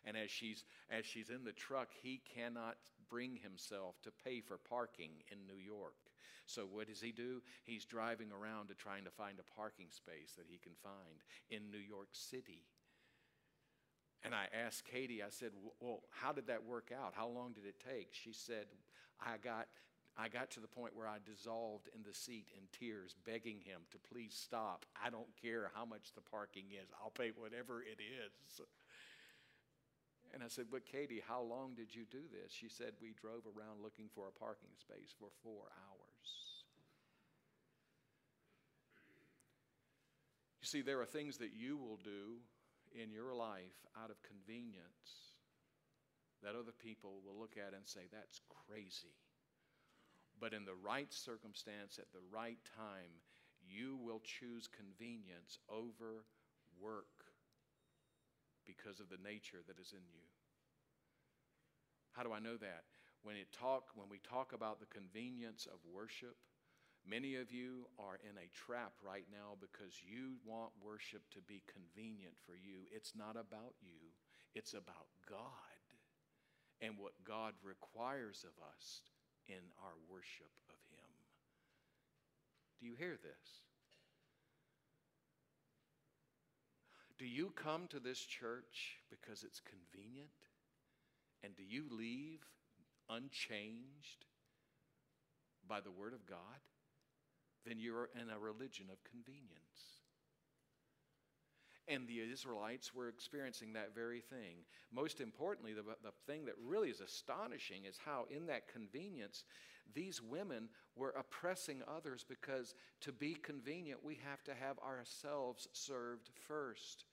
And 0.06 0.16
as 0.16 0.30
she's 0.30 0.64
as 0.90 1.04
she's 1.04 1.28
in 1.28 1.44
the 1.44 1.52
truck, 1.52 1.88
he 2.02 2.22
cannot 2.34 2.76
bring 3.10 3.36
himself 3.36 4.00
to 4.04 4.10
pay 4.24 4.40
for 4.40 4.56
parking 4.56 5.10
in 5.30 5.46
New 5.46 5.62
York. 5.62 6.00
So 6.46 6.62
what 6.62 6.88
does 6.88 7.00
he 7.00 7.12
do? 7.12 7.42
He's 7.64 7.84
driving 7.84 8.32
around 8.32 8.68
to 8.68 8.74
trying 8.74 9.04
to 9.04 9.10
find 9.10 9.38
a 9.38 9.54
parking 9.54 9.90
space 9.90 10.32
that 10.36 10.46
he 10.48 10.58
can 10.58 10.72
find 10.82 11.22
in 11.50 11.70
New 11.70 11.78
York 11.78 12.08
City. 12.12 12.64
And 14.24 14.34
I 14.34 14.46
asked 14.66 14.84
Katie, 14.84 15.22
I 15.22 15.30
said, 15.30 15.50
Well, 15.80 16.00
how 16.10 16.32
did 16.32 16.46
that 16.46 16.64
work 16.64 16.92
out? 16.96 17.12
How 17.14 17.28
long 17.28 17.52
did 17.52 17.66
it 17.66 17.82
take? 17.82 18.08
She 18.12 18.32
said, 18.32 18.66
I 19.20 19.36
got 19.42 19.66
I 20.16 20.28
got 20.28 20.50
to 20.52 20.60
the 20.60 20.68
point 20.68 20.94
where 20.94 21.08
I 21.08 21.16
dissolved 21.24 21.88
in 21.96 22.02
the 22.04 22.12
seat 22.12 22.46
in 22.52 22.68
tears, 22.78 23.16
begging 23.24 23.60
him 23.64 23.80
to 23.92 23.98
please 24.12 24.34
stop. 24.36 24.84
I 24.92 25.08
don't 25.08 25.32
care 25.40 25.70
how 25.74 25.86
much 25.86 26.12
the 26.14 26.20
parking 26.20 26.66
is, 26.70 26.88
I'll 27.02 27.10
pay 27.10 27.32
whatever 27.34 27.80
it 27.80 27.96
is. 27.96 28.60
And 30.34 30.42
I 30.42 30.48
said, 30.48 30.66
But 30.70 30.86
Katie, 30.86 31.22
how 31.26 31.42
long 31.42 31.74
did 31.74 31.94
you 31.94 32.04
do 32.10 32.22
this? 32.30 32.52
She 32.52 32.68
said, 32.68 32.92
We 33.00 33.14
drove 33.20 33.44
around 33.46 33.82
looking 33.82 34.08
for 34.14 34.28
a 34.28 34.38
parking 34.38 34.72
space 34.76 35.14
for 35.18 35.28
four 35.42 35.68
hours. 35.88 36.28
You 40.60 40.66
see, 40.66 40.80
there 40.80 41.00
are 41.00 41.06
things 41.06 41.38
that 41.38 41.50
you 41.56 41.76
will 41.76 41.98
do 42.04 42.38
in 42.94 43.10
your 43.10 43.34
life 43.34 43.86
out 43.96 44.10
of 44.10 44.22
convenience 44.22 45.32
that 46.42 46.54
other 46.58 46.74
people 46.74 47.22
will 47.24 47.38
look 47.38 47.56
at 47.56 47.74
and 47.74 47.86
say, 47.86 48.10
That's 48.10 48.40
crazy. 48.66 49.14
But 50.40 50.52
in 50.52 50.64
the 50.64 50.74
right 50.74 51.12
circumstance, 51.12 51.98
at 51.98 52.10
the 52.12 52.24
right 52.32 52.58
time, 52.76 53.22
you 53.62 53.96
will 54.02 54.20
choose 54.24 54.66
convenience 54.66 55.58
over 55.68 56.26
work 56.80 57.30
because 58.66 58.98
of 58.98 59.08
the 59.08 59.22
nature 59.22 59.62
that 59.68 59.78
is 59.78 59.92
in 59.92 60.02
you. 60.10 60.26
How 62.12 62.22
do 62.22 62.32
I 62.32 62.40
know 62.40 62.56
that? 62.56 62.84
When, 63.22 63.36
it 63.36 63.52
talk, 63.52 63.90
when 63.94 64.08
we 64.08 64.18
talk 64.18 64.52
about 64.52 64.80
the 64.80 64.90
convenience 64.90 65.66
of 65.66 65.78
worship, 65.86 66.36
many 67.08 67.36
of 67.36 67.50
you 67.50 67.86
are 67.98 68.18
in 68.22 68.36
a 68.38 68.50
trap 68.54 68.92
right 69.02 69.26
now 69.30 69.58
because 69.60 69.94
you 70.02 70.36
want 70.44 70.70
worship 70.82 71.22
to 71.32 71.40
be 71.42 71.62
convenient 71.66 72.34
for 72.46 72.54
you. 72.54 72.86
It's 72.90 73.12
not 73.16 73.36
about 73.36 73.74
you, 73.82 74.14
it's 74.54 74.72
about 74.72 75.10
God 75.28 75.38
and 76.80 76.98
what 76.98 77.12
God 77.24 77.54
requires 77.62 78.44
of 78.44 78.54
us 78.74 79.02
in 79.46 79.62
our 79.82 79.94
worship 80.10 80.50
of 80.68 80.76
Him. 80.90 81.10
Do 82.80 82.86
you 82.86 82.94
hear 82.98 83.16
this? 83.22 83.62
Do 87.18 87.26
you 87.26 87.52
come 87.54 87.86
to 87.90 88.00
this 88.00 88.18
church 88.18 88.98
because 89.08 89.44
it's 89.44 89.60
convenient? 89.60 90.34
And 91.44 91.54
do 91.54 91.62
you 91.62 91.84
leave 91.90 92.40
unchanged 93.08 94.26
by 95.68 95.80
the 95.80 95.90
Word 95.90 96.14
of 96.14 96.26
God? 96.26 96.38
Then 97.66 97.78
you're 97.78 98.10
in 98.20 98.30
a 98.30 98.38
religion 98.38 98.86
of 98.90 99.02
convenience. 99.04 100.02
And 101.88 102.06
the 102.06 102.20
Israelites 102.20 102.94
were 102.94 103.08
experiencing 103.08 103.72
that 103.72 103.94
very 103.94 104.20
thing. 104.20 104.64
Most 104.92 105.20
importantly, 105.20 105.72
the, 105.72 105.82
the 105.82 106.12
thing 106.26 106.44
that 106.44 106.54
really 106.64 106.90
is 106.90 107.00
astonishing 107.00 107.84
is 107.84 107.98
how, 108.04 108.26
in 108.30 108.46
that 108.46 108.68
convenience, 108.68 109.44
these 109.92 110.22
women 110.22 110.68
were 110.94 111.14
oppressing 111.18 111.82
others 111.88 112.24
because 112.28 112.74
to 113.00 113.12
be 113.12 113.34
convenient, 113.34 114.04
we 114.04 114.18
have 114.24 114.44
to 114.44 114.54
have 114.54 114.78
ourselves 114.78 115.68
served 115.72 116.30
first. 116.46 117.04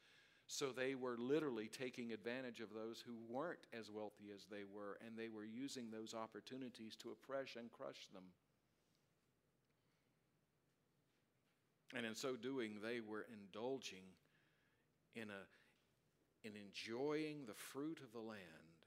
So 0.48 0.72
they 0.72 0.96
were 0.96 1.18
literally 1.18 1.68
taking 1.68 2.12
advantage 2.12 2.60
of 2.60 2.74
those 2.74 3.04
who 3.06 3.18
weren't 3.28 3.60
as 3.78 3.92
wealthy 3.92 4.32
as 4.34 4.46
they 4.50 4.64
were, 4.64 4.98
and 5.06 5.18
they 5.18 5.30
were 5.30 5.46
using 5.46 5.92
those 5.92 6.14
opportunities 6.14 6.96
to 6.98 7.12
oppress 7.12 7.56
and 7.56 7.72
crush 7.72 8.08
them. 8.14 8.24
And 11.96 12.06
in 12.06 12.14
so 12.14 12.36
doing, 12.36 12.78
they 12.84 13.00
were 13.00 13.26
indulging 13.34 14.06
in, 15.16 15.30
a, 15.30 16.48
in 16.48 16.54
enjoying 16.56 17.46
the 17.48 17.56
fruit 17.56 18.00
of 18.04 18.12
the 18.14 18.20
land 18.20 18.78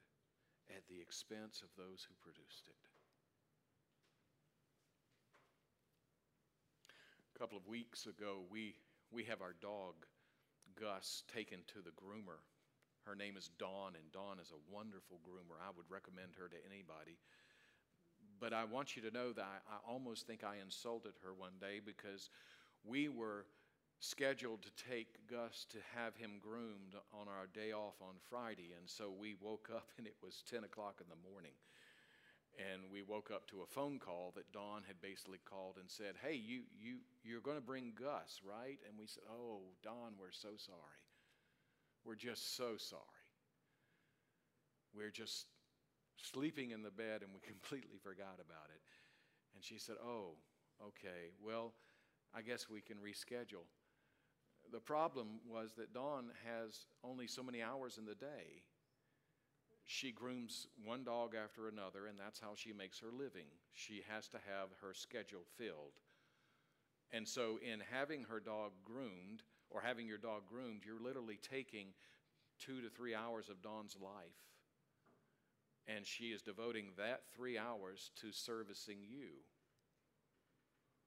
at 0.71 0.87
the 0.89 1.01
expense 1.01 1.63
of 1.63 1.69
those 1.77 2.07
who 2.07 2.15
produced 2.23 2.69
it. 2.69 2.79
A 7.35 7.39
couple 7.39 7.59
of 7.59 7.67
weeks 7.67 8.07
ago, 8.07 8.43
we, 8.51 8.77
we 9.11 9.25
have 9.25 9.43
our 9.43 9.55
dog, 9.61 9.95
Gus, 10.79 11.25
taken 11.33 11.59
to 11.75 11.83
the 11.83 11.91
groomer. 11.91 12.39
Her 13.05 13.17
name 13.17 13.37
is 13.37 13.51
Dawn, 13.59 13.99
and 13.99 14.13
Dawn 14.13 14.39
is 14.41 14.53
a 14.53 14.73
wonderful 14.73 15.19
groomer. 15.27 15.59
I 15.59 15.75
would 15.77 15.91
recommend 15.91 16.39
her 16.39 16.47
to 16.47 16.57
anybody. 16.71 17.19
But 18.39 18.53
I 18.53 18.65
want 18.65 18.95
you 18.95 19.03
to 19.03 19.11
know 19.11 19.33
that 19.33 19.43
I, 19.43 19.75
I 19.75 19.79
almost 19.91 20.27
think 20.27 20.45
I 20.45 20.63
insulted 20.63 21.15
her 21.25 21.35
one 21.35 21.59
day 21.61 21.81
because 21.85 22.31
we 22.85 23.09
were 23.09 23.47
scheduled 24.03 24.63
to 24.63 24.85
take 24.91 25.27
Gus 25.31 25.65
to 25.71 25.79
have 25.95 26.17
him 26.17 26.43
groomed 26.43 26.99
on 27.15 27.29
our 27.29 27.47
day 27.55 27.73
off 27.73 27.95
on 28.03 28.19
Friday. 28.29 28.75
And 28.77 28.91
so 28.91 29.13
we 29.15 29.37
woke 29.41 29.71
up 29.73 29.89
and 29.99 30.07
it 30.07 30.17
was 30.23 30.43
10 30.51 30.65
o'clock 30.65 31.01
in 31.01 31.07
the 31.09 31.31
morning. 31.31 31.55
And 32.59 32.93
we 32.93 33.01
woke 33.03 33.31
up 33.33 33.47
to 33.49 33.63
a 33.63 33.67
phone 33.67 33.99
call 33.99 34.33
that 34.37 34.53
Dawn 34.53 34.83
had 34.87 35.01
basically 35.01 35.39
called 35.49 35.77
and 35.81 35.89
said, 35.89 36.17
Hey, 36.21 36.35
you, 36.35 36.63
you, 36.77 36.97
you're 37.25 37.41
going 37.41 37.57
to 37.57 37.63
bring 37.65 37.95
Gus, 37.97 38.43
right? 38.45 38.79
And 38.87 38.99
we 38.99 39.07
said, 39.07 39.23
Oh, 39.31 39.61
Dawn, 39.83 40.19
we're 40.21 40.33
so 40.33 40.51
sorry. 40.59 41.01
We're 42.05 42.17
just 42.17 42.57
so 42.57 42.77
sorry. 42.77 43.25
We're 44.95 45.11
just 45.11 45.47
sleeping 46.17 46.73
in 46.73 46.83
the 46.83 46.91
bed 46.91 47.23
and 47.23 47.31
we 47.33 47.41
completely 47.47 47.97
forgot 48.03 48.37
about 48.37 48.69
it. 48.75 48.83
And 49.55 49.65
she 49.65 49.79
said, 49.79 49.97
Oh, 50.05 50.35
okay. 50.83 51.33
Well, 51.41 51.73
I 52.35 52.43
guess 52.43 52.69
we 52.69 52.81
can 52.81 52.97
reschedule. 52.97 53.67
The 54.73 54.81
problem 54.81 55.41
was 55.47 55.73
that 55.77 55.93
Dawn 55.93 56.31
has 56.47 56.87
only 57.05 57.27
so 57.27 57.43
many 57.43 57.63
hours 57.63 57.99
in 57.99 58.05
the 58.05 58.15
day. 58.15 58.63
She 59.85 60.13
grooms 60.13 60.69
one 60.85 61.05
dog 61.05 61.35
after 61.35 61.69
another, 61.69 62.07
and 62.07 62.19
that's 62.19 62.41
how 62.41 62.53
she 62.55 62.73
makes 62.73 62.99
her 63.01 63.11
living. 63.13 63.49
She 63.75 64.03
has 64.09 64.29
to 64.29 64.39
have 64.39 64.69
her 64.81 64.95
schedule 64.95 65.45
filled. 65.59 66.01
And 67.13 67.29
so, 67.29 67.59
in 67.61 67.81
having 67.91 68.25
her 68.25 68.41
dog 68.41 68.73
groomed, 68.85 69.43
or 69.71 69.81
having 69.81 70.07
your 70.07 70.19
dog 70.19 70.43
groomed, 70.47 70.83
you're 70.85 71.03
literally 71.03 71.39
taking 71.43 71.89
two 72.59 72.81
to 72.81 72.89
three 72.89 73.15
hours 73.15 73.49
of 73.49 73.63
Dawn's 73.63 73.97
life. 74.01 74.39
And 75.87 76.07
she 76.07 76.27
is 76.27 76.43
devoting 76.43 76.93
that 76.97 77.23
three 77.35 77.59
hours 77.59 78.11
to 78.21 78.33
servicing 78.33 78.99
you. 79.03 79.43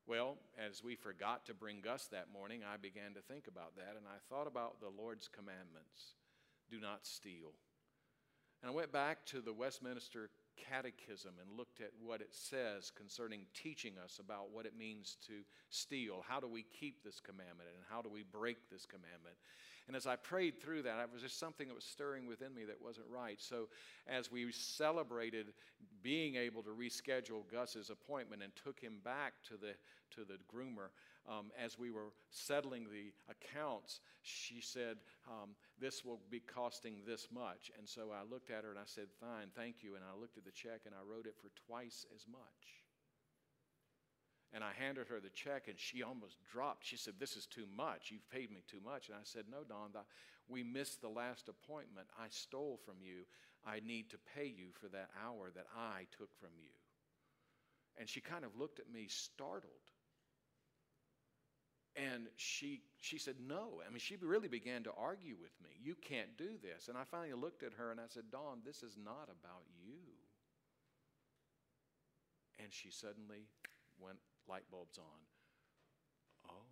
Well, 0.08 0.38
as 0.56 0.84
we 0.84 0.96
forgot 0.96 1.48
to 1.48 1.56
bring 1.56 1.82
Gus 1.82 2.06
that 2.12 2.28
morning, 2.32 2.62
I 2.62 2.78
began 2.78 3.16
to 3.16 3.22
think 3.22 3.48
about 3.48 3.76
that, 3.78 3.96
and 3.98 4.06
I 4.06 4.22
thought 4.30 4.46
about 4.46 4.80
the 4.80 4.94
Lord's 5.02 5.28
commandments 5.28 6.14
do 6.70 6.80
not 6.80 7.08
steal. 7.08 7.58
And 8.62 8.70
I 8.70 8.74
went 8.74 8.92
back 8.92 9.26
to 9.28 9.42
the 9.42 9.52
Westminster 9.52 10.30
Catechism 10.58 11.34
and 11.42 11.58
looked 11.58 11.82
at 11.82 11.90
what 12.00 12.22
it 12.22 12.34
says 12.34 12.92
concerning 12.92 13.48
teaching 13.56 13.94
us 13.98 14.20
about 14.20 14.52
what 14.52 14.68
it 14.68 14.78
means 14.78 15.18
to 15.26 15.42
steal. 15.70 16.24
How 16.28 16.40
do 16.40 16.48
we 16.48 16.64
keep 16.64 17.04
this 17.04 17.20
commandment, 17.20 17.70
and 17.74 17.84
how 17.90 18.04
do 18.04 18.10
we 18.10 18.22
break 18.22 18.70
this 18.70 18.86
commandment? 18.86 19.38
And 19.88 19.96
as 19.96 20.08
I 20.08 20.16
prayed 20.16 20.60
through 20.60 20.84
that, 20.84 21.00
it 21.00 21.10
was 21.14 21.22
just 21.22 21.40
something 21.40 21.68
that 21.68 21.76
was 21.76 21.84
stirring 21.84 22.28
within 22.28 22.54
me 22.56 22.66
that 22.66 22.82
wasn't 22.82 23.06
right. 23.08 23.40
So 23.40 23.68
as 24.08 24.32
we 24.32 24.52
celebrated 24.52 25.54
being 26.02 26.36
able 26.36 26.64
to 26.64 26.70
reschedule 26.70 27.44
Gus's 27.52 27.92
appointment 27.92 28.42
and 28.42 28.52
took 28.56 28.80
him 28.80 28.98
back 29.04 29.34
to 29.50 29.58
the 29.58 29.76
to 30.12 30.24
the 30.24 30.38
groomer, 30.52 30.90
um, 31.28 31.52
as 31.62 31.78
we 31.78 31.92
were 31.92 32.14
settling 32.30 32.86
the 32.86 33.12
accounts, 33.30 34.00
she 34.22 34.62
said, 34.62 34.98
um, 35.28 35.50
This 35.80 36.06
will 36.06 36.20
be 36.30 36.40
costing 36.40 37.02
this 37.06 37.28
much. 37.34 37.72
And 37.78 37.88
so 37.88 38.12
I 38.14 38.24
looked 38.30 38.52
at 38.52 38.64
her 38.64 38.70
and 38.70 38.80
I 38.80 38.86
said, 38.86 39.08
Fine, 39.20 39.50
thank 39.56 39.78
you. 39.82 39.96
And 39.96 40.04
I 40.04 40.20
looked 40.20 40.38
at 40.38 40.46
the 40.46 40.52
check 40.52 40.82
and 40.86 40.96
I 40.96 41.04
wrote 41.06 41.26
it 41.26 41.36
for 41.42 41.50
twice 41.68 42.06
as 42.16 42.26
much. 42.32 42.85
And 44.56 44.64
I 44.64 44.72
handed 44.80 45.10
her 45.10 45.20
the 45.20 45.30
check, 45.30 45.68
and 45.68 45.78
she 45.78 46.02
almost 46.02 46.38
dropped. 46.50 46.86
She 46.86 46.96
said, 46.96 47.16
This 47.20 47.36
is 47.36 47.46
too 47.46 47.66
much. 47.76 48.10
You've 48.10 48.30
paid 48.32 48.52
me 48.52 48.64
too 48.72 48.80
much. 48.84 49.10
And 49.10 49.18
I 49.18 49.24
said, 49.24 49.44
No, 49.52 49.66
Dawn, 49.68 49.90
we 50.48 50.64
missed 50.64 51.02
the 51.02 51.10
last 51.10 51.50
appointment. 51.50 52.08
I 52.18 52.28
stole 52.30 52.80
from 52.86 52.96
you. 53.02 53.26
I 53.68 53.82
need 53.86 54.10
to 54.12 54.18
pay 54.34 54.46
you 54.46 54.68
for 54.80 54.88
that 54.88 55.10
hour 55.22 55.52
that 55.56 55.66
I 55.76 56.08
took 56.18 56.30
from 56.40 56.52
you. 56.56 56.72
And 58.00 58.08
she 58.08 58.22
kind 58.22 58.46
of 58.46 58.58
looked 58.58 58.80
at 58.80 58.90
me 58.90 59.08
startled. 59.10 59.74
And 61.98 62.28
she, 62.38 62.82
she 63.02 63.18
said, 63.18 63.36
No. 63.46 63.82
I 63.86 63.90
mean, 63.90 64.00
she 64.00 64.16
really 64.16 64.48
began 64.48 64.84
to 64.84 64.92
argue 64.98 65.36
with 65.42 65.52
me. 65.62 65.72
You 65.84 65.96
can't 66.02 66.38
do 66.38 66.52
this. 66.64 66.88
And 66.88 66.98
I 66.98 67.04
finally 67.04 67.34
looked 67.34 67.64
at 67.64 67.74
her 67.74 67.92
and 67.92 68.00
I 68.00 68.08
said, 68.08 68.24
Dawn, 68.32 68.60
this 68.66 68.84
is 68.84 68.96
not 69.04 69.28
about 69.28 69.66
you. 69.84 70.00
And 72.64 72.72
she 72.72 72.90
suddenly 72.90 73.48
went 74.00 74.20
light 74.48 74.64
bulbs 74.72 74.98
on. 74.98 76.50
Oh. 76.50 76.66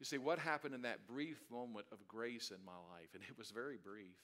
You 0.00 0.06
see, 0.06 0.18
what 0.18 0.38
happened 0.38 0.74
in 0.74 0.82
that 0.82 1.06
brief 1.06 1.42
moment 1.50 1.86
of 1.92 2.08
grace 2.08 2.50
in 2.50 2.64
my 2.64 2.78
life, 2.92 3.10
and 3.14 3.22
it 3.22 3.38
was 3.38 3.50
very 3.50 3.78
brief, 3.82 4.18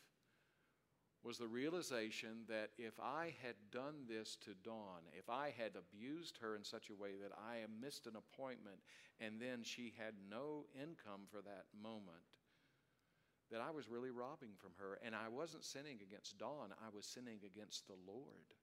was 1.23 1.38
the 1.38 1.47
realization 1.47 2.47
that 2.49 2.71
if 2.79 2.99
I 3.00 3.35
had 3.43 3.57
done 3.71 4.07
this 4.09 4.37
to 4.45 4.55
Dawn, 4.62 5.03
if 5.12 5.29
I 5.29 5.53
had 5.57 5.73
abused 5.77 6.38
her 6.41 6.55
in 6.55 6.65
such 6.65 6.91
a 6.91 6.95
way 6.95 7.11
that 7.21 7.33
I 7.37 7.67
missed 7.83 8.07
an 8.07 8.15
appointment 8.17 8.79
and 9.21 9.41
then 9.41 9.62
she 9.62 9.93
had 9.99 10.15
no 10.31 10.67
income 10.75 11.27
for 11.31 11.43
that 11.43 11.67
moment, 11.83 12.23
that 13.50 13.61
I 13.61 13.71
was 13.71 13.88
really 13.88 14.11
robbing 14.11 14.55
from 14.59 14.73
her. 14.79 14.99
And 15.05 15.15
I 15.15 15.29
wasn't 15.29 15.65
sinning 15.65 15.99
against 16.03 16.38
Dawn, 16.38 16.71
I 16.81 16.95
was 16.95 17.07
sinning 17.07 17.41
against 17.45 17.87
the 17.87 17.99
Lord 18.07 18.55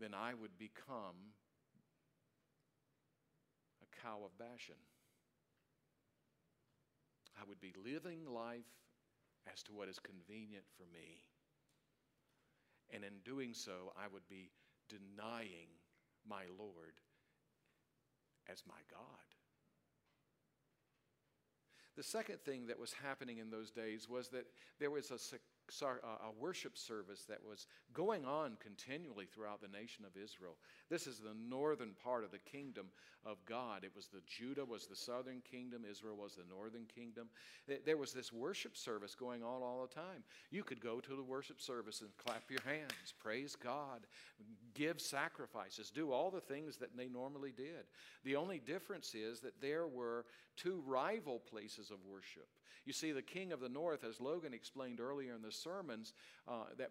then 0.00 0.14
I 0.14 0.34
would 0.34 0.58
become 0.58 1.34
a 3.82 4.02
cow 4.02 4.20
of 4.24 4.36
Bashan. 4.38 4.74
I 7.40 7.44
would 7.48 7.60
be 7.60 7.74
living 7.84 8.26
life 8.26 8.70
as 9.52 9.62
to 9.64 9.72
what 9.72 9.88
is 9.88 9.98
convenient 9.98 10.64
for 10.76 10.84
me. 10.92 11.22
And 12.92 13.04
in 13.04 13.18
doing 13.24 13.54
so, 13.54 13.92
I 13.96 14.06
would 14.12 14.28
be 14.28 14.50
denying 14.88 15.68
my 16.28 16.44
Lord 16.58 17.00
as 18.50 18.62
my 18.66 18.80
God. 18.90 19.00
The 21.96 22.02
second 22.02 22.40
thing 22.44 22.66
that 22.66 22.78
was 22.78 22.92
happening 22.92 23.38
in 23.38 23.50
those 23.50 23.70
days 23.70 24.08
was 24.08 24.28
that 24.28 24.46
there 24.80 24.90
was 24.90 25.10
a 25.10 25.18
Uh, 25.82 25.86
a 26.28 26.40
worship 26.40 26.76
service 26.76 27.24
that 27.28 27.38
was 27.42 27.66
going 27.94 28.24
on 28.24 28.56
continually 28.60 29.24
throughout 29.24 29.60
the 29.62 29.68
nation 29.68 30.04
of 30.04 30.12
Israel. 30.22 30.56
This 30.90 31.06
is 31.06 31.18
the 31.18 31.34
northern 31.48 31.92
part 32.04 32.22
of 32.22 32.30
the 32.30 32.38
kingdom 32.38 32.86
of 33.24 33.38
God. 33.46 33.82
It 33.82 33.92
was 33.96 34.08
the 34.08 34.20
Judah 34.26 34.64
was 34.64 34.86
the 34.86 34.94
southern 34.94 35.40
kingdom, 35.40 35.84
Israel 35.90 36.16
was 36.16 36.34
the 36.34 36.44
northern 36.54 36.84
kingdom. 36.94 37.28
There 37.84 37.96
was 37.96 38.12
this 38.12 38.32
worship 38.32 38.76
service 38.76 39.14
going 39.14 39.42
on 39.42 39.62
all 39.62 39.88
the 39.88 39.94
time. 39.94 40.22
You 40.50 40.62
could 40.62 40.80
go 40.80 41.00
to 41.00 41.16
the 41.16 41.22
worship 41.22 41.60
service 41.60 42.02
and 42.02 42.10
clap 42.18 42.50
your 42.50 42.62
hands, 42.64 43.14
praise 43.18 43.56
God, 43.56 44.06
give 44.74 45.00
sacrifices, 45.00 45.90
do 45.90 46.12
all 46.12 46.30
the 46.30 46.40
things 46.40 46.76
that 46.78 46.96
they 46.96 47.08
normally 47.08 47.52
did. 47.56 47.86
The 48.24 48.36
only 48.36 48.58
difference 48.58 49.14
is 49.14 49.40
that 49.40 49.60
there 49.60 49.86
were 49.86 50.26
two 50.56 50.82
rival 50.86 51.40
places 51.40 51.90
of 51.90 51.98
worship. 52.04 52.48
You 52.84 52.92
see, 52.92 53.12
the 53.12 53.22
king 53.22 53.52
of 53.52 53.60
the 53.60 53.68
north, 53.68 54.04
as 54.04 54.20
Logan 54.20 54.52
explained 54.52 55.00
earlier 55.00 55.34
in 55.34 55.40
the 55.40 55.50
sermons 55.50 56.12
uh, 56.46 56.64
that 56.76 56.90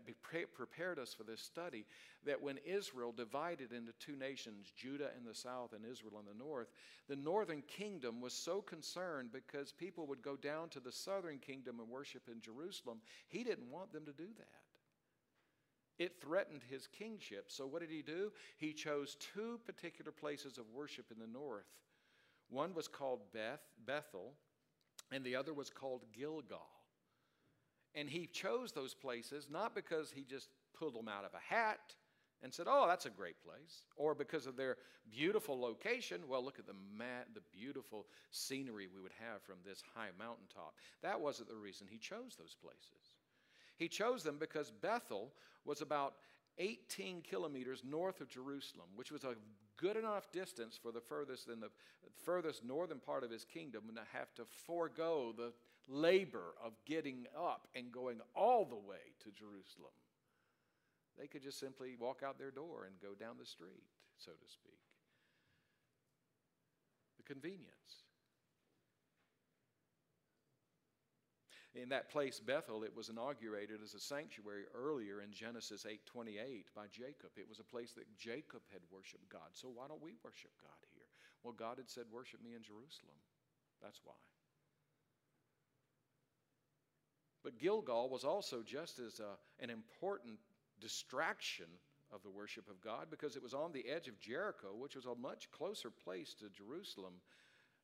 prepared 0.54 0.98
us 0.98 1.14
for 1.14 1.24
this 1.24 1.42
study, 1.42 1.86
that 2.26 2.42
when 2.42 2.58
Israel 2.66 3.12
divided 3.12 3.72
into 3.72 3.92
two 4.00 4.16
nations, 4.16 4.74
Judah 4.76 5.12
in 5.18 5.24
the 5.24 5.36
south 5.36 5.74
and 5.74 5.86
Israel 5.86 6.20
in 6.20 6.26
the 6.26 6.44
north, 6.44 6.70
the 7.08 7.16
northern 7.16 7.62
kingdom 7.68 8.22
was 8.22 8.34
so 8.34 8.60
concerned 8.62 9.30
because 9.32 9.72
people 9.72 10.08
would 10.08 10.24
go 10.24 10.36
down 10.36 10.70
to 10.70 10.80
the 10.80 10.92
southern 10.92 11.38
kingdom 11.38 11.80
and 11.80 11.90
worship 11.90 12.24
in 12.28 12.42
Jerusalem. 12.42 12.98
He 13.28 13.44
didn't 13.44 13.70
want 13.70 13.94
them 13.94 14.06
to 14.06 14.14
do 14.14 14.28
that. 14.38 14.73
It 16.00 16.20
threatened 16.20 16.62
his 16.70 16.88
kingship. 16.88 17.46
So, 17.50 17.66
what 17.68 17.82
did 17.82 17.92
he 17.92 18.02
do? 18.02 18.32
He 18.58 18.74
chose 18.74 19.16
two 19.34 19.60
particular 19.66 20.12
places 20.12 20.58
of 20.58 20.66
worship 20.74 21.06
in 21.12 21.20
the 21.20 21.28
north. 21.28 21.68
One 22.50 22.74
was 22.74 22.88
called 22.88 23.20
Beth, 23.34 23.62
Bethel, 23.86 24.34
and 25.12 25.24
the 25.24 25.36
other 25.36 25.54
was 25.54 25.70
called 25.70 26.06
Gilgal. 26.12 26.68
And 27.96 28.10
he 28.10 28.26
chose 28.26 28.72
those 28.72 28.94
places 28.94 29.48
not 29.52 29.76
because 29.76 30.12
he 30.12 30.24
just 30.24 30.50
pulled 30.78 30.96
them 30.96 31.08
out 31.08 31.26
of 31.26 31.32
a 31.34 31.54
hat 31.54 31.94
and 32.42 32.54
said, 32.54 32.66
Oh, 32.70 32.86
that's 32.88 33.06
a 33.06 33.12
great 33.12 33.42
place. 33.44 33.86
Or 33.96 34.14
because 34.14 34.48
of 34.48 34.58
their 34.58 34.78
beautiful 35.12 35.60
location, 35.60 36.22
well, 36.28 36.44
look 36.44 36.60
at 36.60 36.68
the, 36.68 36.76
mat, 36.98 37.28
the 37.34 37.42
beautiful 37.58 38.08
scenery 38.32 38.88
we 38.94 39.02
would 39.02 39.14
have 39.20 39.42
from 39.44 39.58
this 39.66 39.82
high 39.96 40.10
mountaintop. 40.20 40.76
That 41.02 41.22
wasn't 41.22 41.50
the 41.50 41.56
reason 41.56 41.88
he 41.90 41.98
chose 41.98 42.36
those 42.38 42.56
places. 42.62 43.16
He 43.78 43.88
chose 43.88 44.24
them 44.24 44.38
because 44.40 44.72
Bethel 44.72 45.34
was 45.66 45.82
about 45.82 46.16
18 46.58 47.22
kilometers 47.22 47.84
north 47.84 48.22
of 48.22 48.30
Jerusalem, 48.30 48.88
which 48.96 49.12
was 49.12 49.24
a 49.24 49.36
good 49.78 49.98
enough 49.98 50.32
distance 50.32 50.78
for 50.82 50.92
the 50.92 51.02
furthest 51.02 51.50
in 51.50 51.60
the 51.60 51.72
furthest 52.24 52.64
northern 52.64 53.00
part 53.00 53.24
of 53.24 53.32
his 53.32 53.44
kingdom 53.44 53.84
to 53.96 54.02
have 54.18 54.34
to 54.36 54.44
forego 54.66 55.34
the 55.36 55.52
labor 55.88 56.54
of 56.64 56.74
getting 56.86 57.26
up 57.38 57.68
and 57.76 57.92
going 57.92 58.20
all 58.36 58.66
the 58.66 58.76
way 58.76 59.14
to 59.24 59.32
Jerusalem. 59.32 59.92
They 61.18 61.28
could 61.28 61.44
just 61.44 61.60
simply 61.60 61.96
walk 62.00 62.22
out 62.26 62.38
their 62.38 62.52
door 62.52 62.86
and 62.86 62.96
go 63.02 63.14
down 63.14 63.36
the 63.40 63.46
street, 63.46 63.84
so 64.18 64.32
to 64.32 64.52
speak. 64.52 64.80
The 67.18 67.24
convenience. 67.24 68.03
In 71.76 71.90
that 71.90 72.10
place, 72.10 72.40
Bethel, 72.40 72.84
it 72.84 72.96
was 72.96 73.10
inaugurated 73.10 73.82
as 73.82 73.96
a 73.96 74.00
sanctuary 74.00 74.66
earlier 74.76 75.22
in 75.22 75.32
Genesis 75.32 75.86
8:28 75.86 76.72
by 76.76 76.88
Jacob. 76.88 77.32
It 77.36 77.50
was 77.50 77.60
a 77.60 77.64
place 77.64 77.94
that 77.94 78.16
Jacob 78.16 78.62
had 78.72 78.82
worshiped 78.92 79.28
God. 79.30 79.50
So 79.54 79.70
why 79.70 79.88
don't 79.88 80.02
we 80.02 80.16
worship 80.24 80.52
God 80.62 80.86
here? 80.94 81.08
Well, 81.42 81.54
God 81.54 81.80
had 81.80 81.90
said, 81.90 82.12
"Worship 82.12 82.42
me 82.42 82.54
in 82.54 82.62
Jerusalem." 82.62 83.18
That's 83.82 84.06
why. 84.06 84.14
But 87.44 87.58
Gilgal 87.58 88.08
was 88.10 88.24
also 88.24 88.62
just 88.62 89.00
as 89.00 89.20
a, 89.20 89.38
an 89.60 89.70
important 89.70 90.40
distraction 90.80 91.68
of 92.12 92.22
the 92.24 92.30
worship 92.30 92.70
of 92.70 92.80
God 92.82 93.10
because 93.10 93.36
it 93.36 93.44
was 93.44 93.54
on 93.54 93.72
the 93.72 93.90
edge 93.90 94.08
of 94.08 94.20
Jericho, 94.20 94.74
which 94.76 94.96
was 94.96 95.06
a 95.06 95.16
much 95.16 95.52
closer 95.52 95.90
place 95.90 96.34
to 96.36 96.50
Jerusalem. 96.50 97.16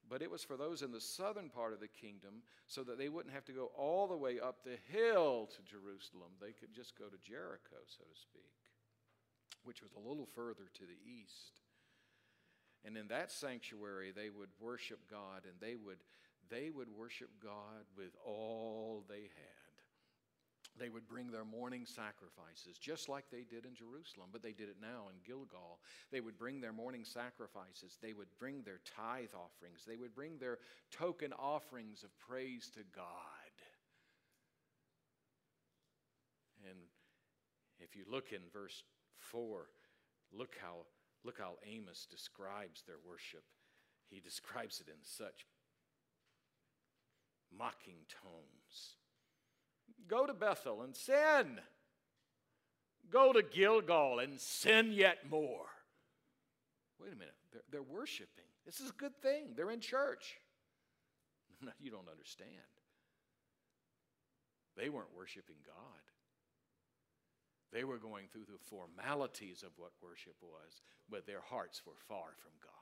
But 0.09 0.23
it 0.23 0.31
was 0.31 0.43
for 0.43 0.57
those 0.57 0.81
in 0.81 0.91
the 0.91 0.99
southern 0.99 1.49
part 1.49 1.73
of 1.73 1.79
the 1.79 1.87
kingdom 1.87 2.41
so 2.65 2.83
that 2.83 2.97
they 2.97 3.09
wouldn't 3.09 3.33
have 3.33 3.45
to 3.45 3.51
go 3.51 3.69
all 3.77 4.07
the 4.07 4.17
way 4.17 4.39
up 4.39 4.63
the 4.63 4.77
hill 4.91 5.47
to 5.55 5.61
Jerusalem. 5.61 6.31
They 6.41 6.51
could 6.51 6.73
just 6.73 6.97
go 6.97 7.05
to 7.05 7.17
Jericho, 7.21 7.77
so 7.85 8.03
to 8.03 8.19
speak, 8.19 8.49
which 9.63 9.83
was 9.83 9.91
a 9.93 10.07
little 10.07 10.25
further 10.25 10.69
to 10.73 10.83
the 10.83 10.97
east. 11.05 11.61
And 12.83 12.97
in 12.97 13.07
that 13.09 13.31
sanctuary, 13.31 14.11
they 14.15 14.29
would 14.29 14.49
worship 14.59 14.99
God 15.11 15.43
and 15.43 15.53
they 15.61 15.75
would, 15.75 15.99
they 16.49 16.71
would 16.71 16.89
worship 16.89 17.29
God 17.43 17.85
with 17.95 18.15
all 18.25 19.03
they 19.07 19.21
had. 19.21 19.68
They 20.79 20.89
would 20.89 21.07
bring 21.07 21.29
their 21.29 21.45
morning 21.45 21.85
sacrifices, 21.85 22.77
just 22.79 23.09
like 23.09 23.25
they 23.29 23.43
did 23.43 23.65
in 23.65 23.75
Jerusalem, 23.75 24.29
but 24.31 24.41
they 24.41 24.53
did 24.53 24.69
it 24.69 24.77
now 24.81 25.09
in 25.09 25.17
Gilgal. 25.25 25.79
They 26.11 26.21
would 26.21 26.37
bring 26.37 26.61
their 26.61 26.73
morning 26.73 27.03
sacrifices. 27.03 27.97
They 28.01 28.13
would 28.13 28.29
bring 28.39 28.63
their 28.63 28.79
tithe 28.95 29.35
offerings. 29.35 29.83
They 29.85 29.97
would 29.97 30.15
bring 30.15 30.37
their 30.37 30.59
token 30.91 31.33
offerings 31.33 32.03
of 32.03 32.17
praise 32.17 32.71
to 32.75 32.81
God. 32.95 33.05
And 36.67 36.79
if 37.79 37.95
you 37.95 38.03
look 38.09 38.31
in 38.31 38.41
verse 38.53 38.83
4, 39.17 39.67
look 40.31 40.55
how, 40.61 40.85
look 41.23 41.39
how 41.39 41.55
Amos 41.65 42.07
describes 42.09 42.83
their 42.87 42.99
worship. 43.05 43.43
He 44.09 44.19
describes 44.19 44.79
it 44.79 44.87
in 44.87 44.99
such 45.03 45.45
mocking 47.51 48.05
tones. 48.09 48.98
Go 50.07 50.25
to 50.25 50.33
Bethel 50.33 50.81
and 50.81 50.95
sin. 50.95 51.59
Go 53.11 53.33
to 53.33 53.41
Gilgal 53.41 54.19
and 54.19 54.39
sin 54.39 54.91
yet 54.91 55.29
more. 55.29 55.67
Wait 56.99 57.13
a 57.13 57.15
minute. 57.15 57.35
They're, 57.51 57.63
they're 57.71 57.81
worshiping. 57.81 58.45
This 58.65 58.79
is 58.79 58.89
a 58.89 58.93
good 58.93 59.19
thing. 59.21 59.53
They're 59.55 59.71
in 59.71 59.81
church. 59.81 60.37
No, 61.61 61.71
you 61.77 61.91
don't 61.91 62.07
understand. 62.07 62.71
They 64.77 64.87
weren't 64.87 65.13
worshiping 65.13 65.57
God. 65.67 66.03
They 67.73 67.83
were 67.83 67.97
going 67.97 68.27
through 68.31 68.45
the 68.47 68.63
formalities 68.63 69.61
of 69.61 69.71
what 69.75 69.91
worship 70.01 70.35
was, 70.41 70.81
but 71.09 71.27
their 71.27 71.41
hearts 71.41 71.81
were 71.85 71.99
far 72.07 72.31
from 72.39 72.53
God. 72.63 72.78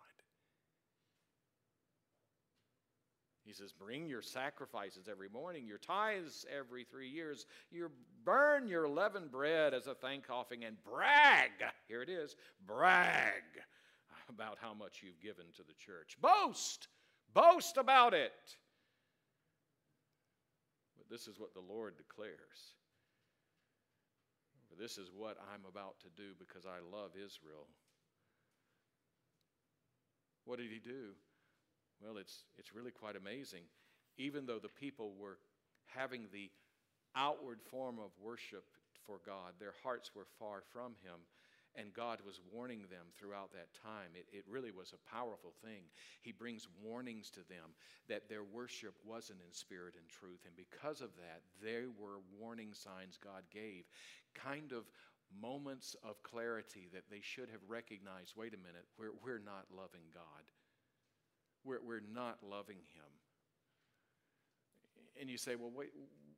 He 3.47 3.53
says, 3.53 3.71
Bring 3.71 4.07
your 4.07 4.21
sacrifices 4.21 5.07
every 5.09 5.29
morning, 5.29 5.65
your 5.65 5.77
tithes 5.77 6.45
every 6.53 6.83
three 6.83 7.07
years. 7.07 7.45
You 7.71 7.89
burn 8.25 8.67
your 8.67 8.89
leavened 8.89 9.31
bread 9.31 9.73
as 9.73 9.87
a 9.87 9.95
thank 9.95 10.29
offering 10.29 10.65
and 10.65 10.75
brag. 10.83 11.51
Here 11.87 12.01
it 12.01 12.09
is 12.09 12.35
brag 12.67 13.43
about 14.27 14.57
how 14.61 14.73
much 14.73 15.01
you've 15.01 15.21
given 15.21 15.45
to 15.55 15.63
the 15.63 15.73
church. 15.73 16.17
Boast. 16.21 16.89
Boast 17.33 17.77
about 17.77 18.13
it. 18.13 18.33
But 20.97 21.09
this 21.09 21.25
is 21.27 21.39
what 21.39 21.53
the 21.53 21.61
Lord 21.61 21.95
declares. 21.95 22.75
This 24.77 24.97
is 24.99 25.09
what 25.15 25.37
I'm 25.53 25.65
about 25.67 25.99
to 26.01 26.09
do 26.15 26.33
because 26.37 26.65
I 26.67 26.85
love 26.95 27.11
Israel. 27.15 27.65
What 30.45 30.59
did 30.59 30.69
he 30.69 30.79
do? 30.79 31.15
Well, 32.01 32.17
it's, 32.17 32.45
it's 32.57 32.73
really 32.73 32.91
quite 32.91 33.15
amazing. 33.15 33.63
Even 34.17 34.45
though 34.45 34.59
the 34.59 34.69
people 34.69 35.13
were 35.19 35.37
having 35.85 36.27
the 36.31 36.49
outward 37.15 37.61
form 37.61 37.97
of 37.99 38.11
worship 38.21 38.65
for 39.05 39.19
God, 39.25 39.53
their 39.59 39.73
hearts 39.83 40.11
were 40.15 40.27
far 40.37 40.61
from 40.73 40.93
Him, 41.03 41.25
and 41.75 41.93
God 41.93 42.19
was 42.25 42.41
warning 42.51 42.81
them 42.89 43.05
throughout 43.17 43.51
that 43.53 43.73
time. 43.83 44.09
It, 44.15 44.25
it 44.35 44.43
really 44.49 44.71
was 44.71 44.93
a 44.93 45.09
powerful 45.09 45.53
thing. 45.63 45.85
He 46.21 46.31
brings 46.31 46.67
warnings 46.83 47.29
to 47.31 47.41
them 47.47 47.77
that 48.09 48.29
their 48.29 48.43
worship 48.43 48.95
wasn't 49.05 49.41
in 49.45 49.53
spirit 49.53 49.93
and 49.97 50.07
truth, 50.09 50.41
and 50.45 50.55
because 50.55 51.01
of 51.01 51.15
that, 51.17 51.41
there 51.61 51.85
were 51.99 52.21
warning 52.39 52.73
signs 52.73 53.17
God 53.21 53.43
gave, 53.51 53.85
kind 54.33 54.71
of 54.71 54.85
moments 55.41 55.95
of 56.03 56.21
clarity 56.23 56.87
that 56.93 57.09
they 57.09 57.21
should 57.21 57.49
have 57.49 57.61
recognized 57.67 58.33
wait 58.37 58.53
a 58.53 58.57
minute, 58.57 58.85
we're, 58.97 59.11
we're 59.21 59.43
not 59.43 59.65
loving 59.75 60.07
God 60.13 60.43
we're, 61.67 61.81
we're 61.85 62.01
not 62.13 62.37
loving 62.41 62.77
him. 62.77 63.11
And 65.19 65.29
you 65.29 65.37
say, 65.37 65.55
well, 65.55 65.71
wait, 65.73 65.89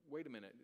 wait 0.09 0.25
a 0.25 0.29
minute. 0.29 0.55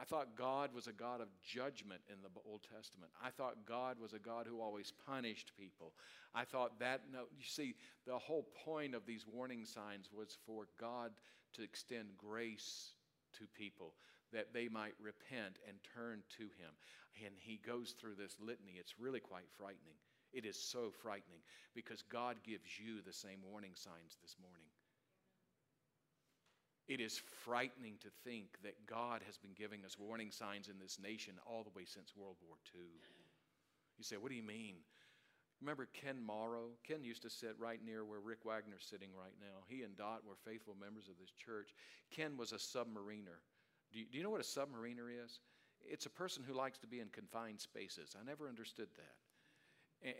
I 0.00 0.04
thought 0.04 0.36
God 0.36 0.70
was 0.72 0.86
a 0.86 0.92
God 0.92 1.20
of 1.20 1.26
judgment 1.42 2.00
in 2.08 2.16
the 2.22 2.28
Old 2.48 2.60
Testament. 2.62 3.10
I 3.22 3.30
thought 3.30 3.66
God 3.66 3.96
was 4.00 4.12
a 4.12 4.18
God 4.18 4.46
who 4.48 4.60
always 4.60 4.92
punished 5.06 5.52
people. 5.58 5.92
I 6.34 6.44
thought 6.44 6.78
that, 6.78 7.02
no, 7.12 7.24
you 7.36 7.44
see, 7.44 7.74
the 8.06 8.16
whole 8.16 8.46
point 8.64 8.94
of 8.94 9.06
these 9.06 9.24
warning 9.26 9.64
signs 9.64 10.08
was 10.12 10.38
for 10.46 10.68
God 10.80 11.10
to 11.54 11.62
extend 11.62 12.10
grace 12.16 12.92
to 13.38 13.46
people 13.58 13.94
that 14.32 14.52
they 14.54 14.68
might 14.68 14.94
repent 15.02 15.58
and 15.66 15.76
turn 15.94 16.22
to 16.36 16.44
Him. 16.44 16.70
And 17.24 17.34
He 17.36 17.60
goes 17.66 17.94
through 17.98 18.14
this 18.14 18.36
litany. 18.40 18.76
It's 18.78 18.94
really 19.00 19.20
quite 19.20 19.48
frightening. 19.56 19.98
It 20.32 20.44
is 20.44 20.60
so 20.60 20.90
frightening 21.02 21.40
because 21.74 22.02
God 22.02 22.36
gives 22.44 22.78
you 22.78 23.00
the 23.00 23.12
same 23.12 23.40
warning 23.50 23.72
signs 23.74 24.16
this 24.22 24.36
morning. 24.40 24.68
It 26.88 27.00
is 27.00 27.20
frightening 27.44 27.96
to 28.00 28.08
think 28.24 28.56
that 28.62 28.86
God 28.86 29.20
has 29.26 29.36
been 29.36 29.52
giving 29.56 29.84
us 29.84 29.98
warning 29.98 30.30
signs 30.30 30.68
in 30.68 30.78
this 30.80 30.98
nation 30.98 31.34
all 31.44 31.62
the 31.62 31.76
way 31.76 31.84
since 31.84 32.16
World 32.16 32.36
War 32.46 32.56
II. 32.74 32.88
You 33.98 34.04
say, 34.04 34.16
What 34.16 34.30
do 34.30 34.36
you 34.36 34.42
mean? 34.42 34.76
Remember 35.60 35.88
Ken 35.92 36.16
Morrow? 36.24 36.70
Ken 36.86 37.02
used 37.02 37.22
to 37.22 37.30
sit 37.30 37.56
right 37.58 37.80
near 37.84 38.04
where 38.04 38.20
Rick 38.20 38.44
Wagner's 38.44 38.86
sitting 38.88 39.10
right 39.12 39.34
now. 39.40 39.66
He 39.66 39.82
and 39.82 39.96
Dot 39.96 40.22
were 40.24 40.36
faithful 40.44 40.76
members 40.80 41.08
of 41.08 41.18
this 41.20 41.32
church. 41.32 41.74
Ken 42.14 42.36
was 42.36 42.52
a 42.52 42.56
submariner. 42.56 43.42
Do 43.92 43.98
you, 43.98 44.06
do 44.10 44.18
you 44.18 44.24
know 44.24 44.30
what 44.30 44.40
a 44.40 44.44
submariner 44.44 45.10
is? 45.24 45.40
It's 45.84 46.06
a 46.06 46.10
person 46.10 46.44
who 46.46 46.54
likes 46.54 46.78
to 46.78 46.86
be 46.86 47.00
in 47.00 47.08
confined 47.08 47.60
spaces. 47.60 48.16
I 48.18 48.24
never 48.24 48.48
understood 48.48 48.88
that. 48.96 49.16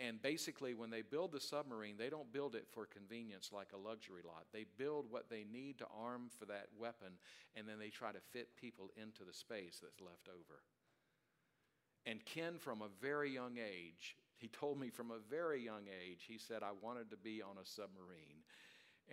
And 0.01 0.21
basically, 0.21 0.75
when 0.75 0.91
they 0.91 1.03
build 1.03 1.31
the 1.31 1.41
submarine, 1.41 1.95
they 1.97 2.11
don't 2.11 2.33
build 2.33 2.57
it 2.57 2.67
for 2.73 2.85
convenience 2.85 3.51
like 3.53 3.69
a 3.73 3.79
luxury 3.79 4.23
lot. 4.27 4.47
They 4.53 4.65
build 4.77 5.07
what 5.09 5.31
they 5.31 5.45
need 5.45 5.79
to 5.79 5.87
arm 5.97 6.31
for 6.37 6.47
that 6.47 6.67
weapon, 6.77 7.13
and 7.55 7.69
then 7.69 7.79
they 7.79 7.89
try 7.89 8.11
to 8.11 8.19
fit 8.33 8.57
people 8.57 8.91
into 8.97 9.23
the 9.25 9.33
space 9.33 9.79
that's 9.81 10.01
left 10.01 10.29
over. 10.29 10.63
And 12.07 12.25
Ken, 12.25 12.59
from 12.59 12.83
a 12.83 12.89
very 13.01 13.31
young 13.31 13.59
age, 13.59 14.17
he 14.37 14.49
told 14.49 14.81
me 14.81 14.91
from 14.91 15.13
a 15.13 15.19
very 15.31 15.63
young 15.63 15.87
age, 15.87 16.25
he 16.27 16.39
said, 16.39 16.63
I 16.63 16.71
wanted 16.81 17.11
to 17.11 17.17
be 17.17 17.41
on 17.41 17.59
a 17.63 17.67
submarine. 17.67 18.43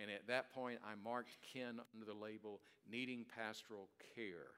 And 0.00 0.10
at 0.10 0.26
that 0.26 0.52
point, 0.52 0.80
I 0.84 0.94
marked 1.02 1.36
Ken 1.52 1.80
under 1.94 2.06
the 2.06 2.18
label 2.18 2.60
needing 2.90 3.24
pastoral 3.36 3.88
care. 4.14 4.50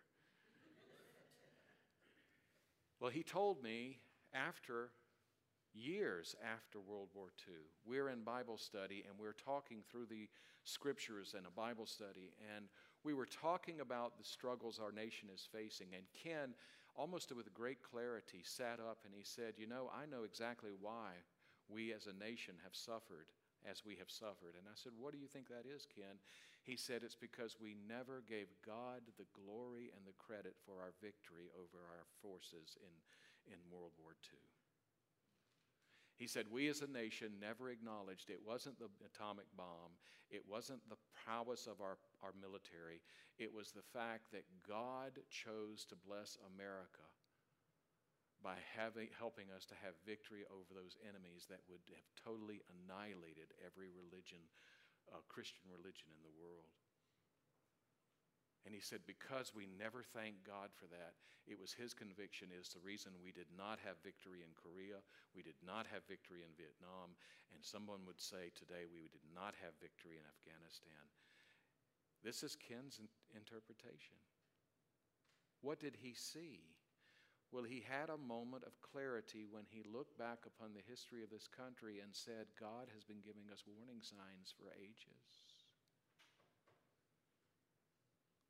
well, 2.98 3.10
he 3.10 3.22
told 3.22 3.62
me 3.62 3.98
after 4.32 4.90
years 5.78 6.34
after 6.42 6.80
World 6.80 7.08
War 7.14 7.28
II. 7.46 7.54
We're 7.86 8.08
in 8.08 8.22
Bible 8.22 8.58
study 8.58 9.04
and 9.08 9.18
we're 9.18 9.32
talking 9.32 9.78
through 9.88 10.06
the 10.06 10.28
scriptures 10.64 11.34
in 11.38 11.46
a 11.46 11.50
Bible 11.50 11.86
study, 11.86 12.34
and 12.54 12.66
we 13.04 13.14
were 13.14 13.26
talking 13.26 13.80
about 13.80 14.18
the 14.18 14.24
struggles 14.24 14.78
our 14.78 14.92
nation 14.92 15.28
is 15.32 15.48
facing. 15.50 15.88
And 15.94 16.04
Ken, 16.12 16.54
almost 16.96 17.32
with 17.34 17.54
great 17.54 17.80
clarity, 17.82 18.42
sat 18.42 18.80
up 18.80 18.98
and 19.04 19.14
he 19.14 19.24
said, 19.24 19.54
You 19.56 19.66
know, 19.66 19.90
I 19.94 20.04
know 20.04 20.24
exactly 20.24 20.72
why 20.78 21.24
we 21.68 21.92
as 21.92 22.06
a 22.06 22.16
nation 22.16 22.54
have 22.64 22.74
suffered 22.74 23.32
as 23.68 23.84
we 23.84 23.96
have 23.96 24.10
suffered. 24.10 24.58
And 24.58 24.68
I 24.68 24.76
said, 24.76 24.92
What 24.98 25.12
do 25.12 25.18
you 25.18 25.28
think 25.28 25.48
that 25.48 25.68
is, 25.68 25.86
Ken? 25.88 26.20
He 26.64 26.76
said, 26.76 27.00
It's 27.00 27.16
because 27.16 27.56
we 27.56 27.76
never 27.88 28.20
gave 28.28 28.52
God 28.60 29.06
the 29.16 29.30
glory 29.32 29.94
and 29.96 30.04
the 30.04 30.18
credit 30.20 30.58
for 30.66 30.82
our 30.82 30.92
victory 31.00 31.48
over 31.56 31.80
our 31.88 32.06
forces 32.20 32.76
in, 32.82 32.92
in 33.48 33.58
World 33.72 33.96
War 33.96 34.12
II. 34.20 34.57
He 36.18 36.26
said, 36.26 36.50
We 36.50 36.66
as 36.66 36.82
a 36.82 36.90
nation 36.90 37.38
never 37.40 37.70
acknowledged 37.70 38.28
it 38.28 38.42
wasn't 38.44 38.78
the 38.78 38.90
atomic 39.06 39.46
bomb, 39.56 39.94
it 40.30 40.42
wasn't 40.42 40.82
the 40.90 40.98
prowess 41.14 41.70
of 41.70 41.80
our, 41.80 41.96
our 42.26 42.34
military, 42.34 43.00
it 43.38 43.54
was 43.54 43.70
the 43.70 43.86
fact 43.94 44.34
that 44.34 44.42
God 44.66 45.14
chose 45.30 45.86
to 45.86 45.94
bless 45.94 46.36
America 46.54 47.06
by 48.42 48.58
having, 48.74 49.14
helping 49.14 49.50
us 49.54 49.66
to 49.66 49.78
have 49.78 49.94
victory 50.06 50.42
over 50.50 50.74
those 50.74 50.98
enemies 51.06 51.46
that 51.46 51.62
would 51.70 51.82
have 51.94 52.10
totally 52.18 52.66
annihilated 52.66 53.54
every 53.62 53.90
religion, 53.90 54.42
uh, 55.10 55.22
Christian 55.30 55.70
religion 55.70 56.10
in 56.10 56.22
the 56.26 56.34
world. 56.34 56.74
And 58.68 58.76
he 58.76 58.84
said, 58.84 59.08
because 59.08 59.56
we 59.56 59.64
never 59.64 60.04
thank 60.04 60.44
God 60.44 60.68
for 60.76 60.84
that, 60.92 61.16
it 61.48 61.56
was 61.56 61.72
his 61.72 61.96
conviction 61.96 62.52
is 62.52 62.68
the 62.68 62.84
reason 62.84 63.16
we 63.16 63.32
did 63.32 63.48
not 63.56 63.80
have 63.80 63.96
victory 64.04 64.44
in 64.44 64.52
Korea, 64.52 65.00
we 65.32 65.40
did 65.40 65.56
not 65.64 65.88
have 65.88 66.04
victory 66.04 66.44
in 66.44 66.52
Vietnam, 66.52 67.16
and 67.56 67.64
someone 67.64 68.04
would 68.04 68.20
say 68.20 68.52
today 68.52 68.84
we 68.84 69.08
did 69.08 69.24
not 69.32 69.56
have 69.64 69.72
victory 69.80 70.20
in 70.20 70.28
Afghanistan. 70.28 71.00
This 72.20 72.44
is 72.44 72.60
Ken's 72.60 73.00
interpretation. 73.32 74.20
What 75.64 75.80
did 75.80 75.96
he 76.04 76.12
see? 76.12 76.68
Well, 77.48 77.64
he 77.64 77.80
had 77.80 78.12
a 78.12 78.20
moment 78.20 78.68
of 78.68 78.84
clarity 78.84 79.48
when 79.48 79.64
he 79.64 79.80
looked 79.80 80.20
back 80.20 80.44
upon 80.44 80.76
the 80.76 80.84
history 80.84 81.24
of 81.24 81.32
this 81.32 81.48
country 81.48 82.04
and 82.04 82.12
said, 82.12 82.52
God 82.60 82.92
has 82.92 83.00
been 83.00 83.24
giving 83.24 83.48
us 83.48 83.64
warning 83.64 84.04
signs 84.04 84.52
for 84.52 84.68
ages. 84.76 85.47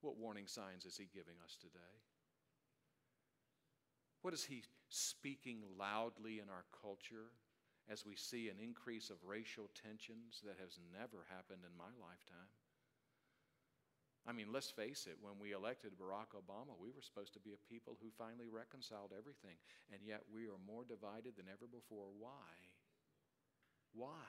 What 0.00 0.16
warning 0.16 0.46
signs 0.46 0.84
is 0.84 0.96
he 0.96 1.08
giving 1.12 1.34
us 1.44 1.56
today? 1.60 1.98
What 4.22 4.34
is 4.34 4.44
he 4.44 4.62
speaking 4.88 5.62
loudly 5.78 6.38
in 6.38 6.50
our 6.50 6.64
culture 6.82 7.30
as 7.90 8.04
we 8.04 8.16
see 8.16 8.48
an 8.48 8.58
increase 8.62 9.10
of 9.10 9.16
racial 9.26 9.70
tensions 9.74 10.42
that 10.44 10.58
has 10.60 10.78
never 10.92 11.26
happened 11.30 11.62
in 11.64 11.76
my 11.76 11.90
lifetime? 11.98 12.50
I 14.26 14.32
mean, 14.32 14.52
let's 14.52 14.70
face 14.70 15.08
it, 15.08 15.16
when 15.22 15.40
we 15.40 15.52
elected 15.56 15.96
Barack 15.96 16.36
Obama, 16.36 16.76
we 16.76 16.92
were 16.92 17.00
supposed 17.00 17.32
to 17.32 17.40
be 17.40 17.56
a 17.56 17.68
people 17.72 17.96
who 18.02 18.10
finally 18.12 18.52
reconciled 18.52 19.16
everything, 19.16 19.56
and 19.88 20.04
yet 20.04 20.20
we 20.28 20.44
are 20.44 20.60
more 20.68 20.84
divided 20.84 21.32
than 21.40 21.48
ever 21.48 21.64
before. 21.64 22.12
Why? 22.18 22.52
Why? 23.94 24.28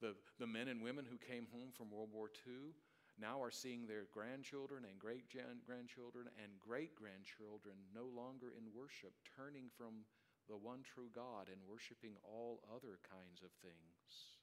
The, 0.00 0.14
the 0.38 0.46
men 0.46 0.68
and 0.68 0.82
women 0.82 1.04
who 1.08 1.18
came 1.18 1.46
home 1.50 1.70
from 1.76 1.90
World 1.90 2.10
War 2.12 2.30
II 2.46 2.74
now 3.20 3.42
are 3.42 3.50
seeing 3.50 3.86
their 3.86 4.06
grandchildren 4.14 4.84
and 4.88 4.98
great 4.98 5.26
grandchildren 5.28 6.30
and 6.38 6.52
great 6.60 6.94
grandchildren 6.94 7.74
no 7.94 8.06
longer 8.06 8.54
in 8.54 8.70
worship, 8.72 9.12
turning 9.36 9.66
from 9.76 10.06
the 10.48 10.56
one 10.56 10.80
true 10.82 11.10
God 11.14 11.48
and 11.50 11.58
worshiping 11.68 12.14
all 12.22 12.62
other 12.70 13.02
kinds 13.10 13.42
of 13.42 13.50
things. 13.60 14.38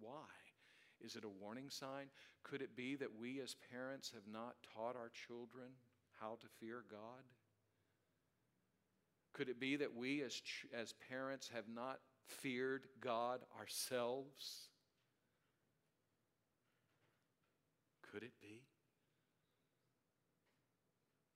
Why? 0.00 0.32
Is 1.00 1.16
it 1.16 1.24
a 1.24 1.28
warning 1.28 1.68
sign? 1.68 2.08
Could 2.42 2.62
it 2.62 2.76
be 2.76 2.96
that 2.96 3.18
we 3.18 3.40
as 3.40 3.56
parents 3.70 4.10
have 4.14 4.26
not 4.30 4.56
taught 4.74 4.96
our 4.96 5.10
children 5.26 5.68
how 6.20 6.38
to 6.40 6.46
fear 6.60 6.84
God? 6.90 7.22
Could 9.32 9.48
it 9.48 9.60
be 9.60 9.76
that 9.76 9.94
we 9.94 10.22
as, 10.22 10.40
as 10.72 10.94
parents 11.10 11.50
have 11.52 11.68
not 11.68 11.98
feared 12.26 12.86
God 13.00 13.40
ourselves? 13.58 14.68
Could 18.14 18.22
it 18.22 18.38
be? 18.40 18.62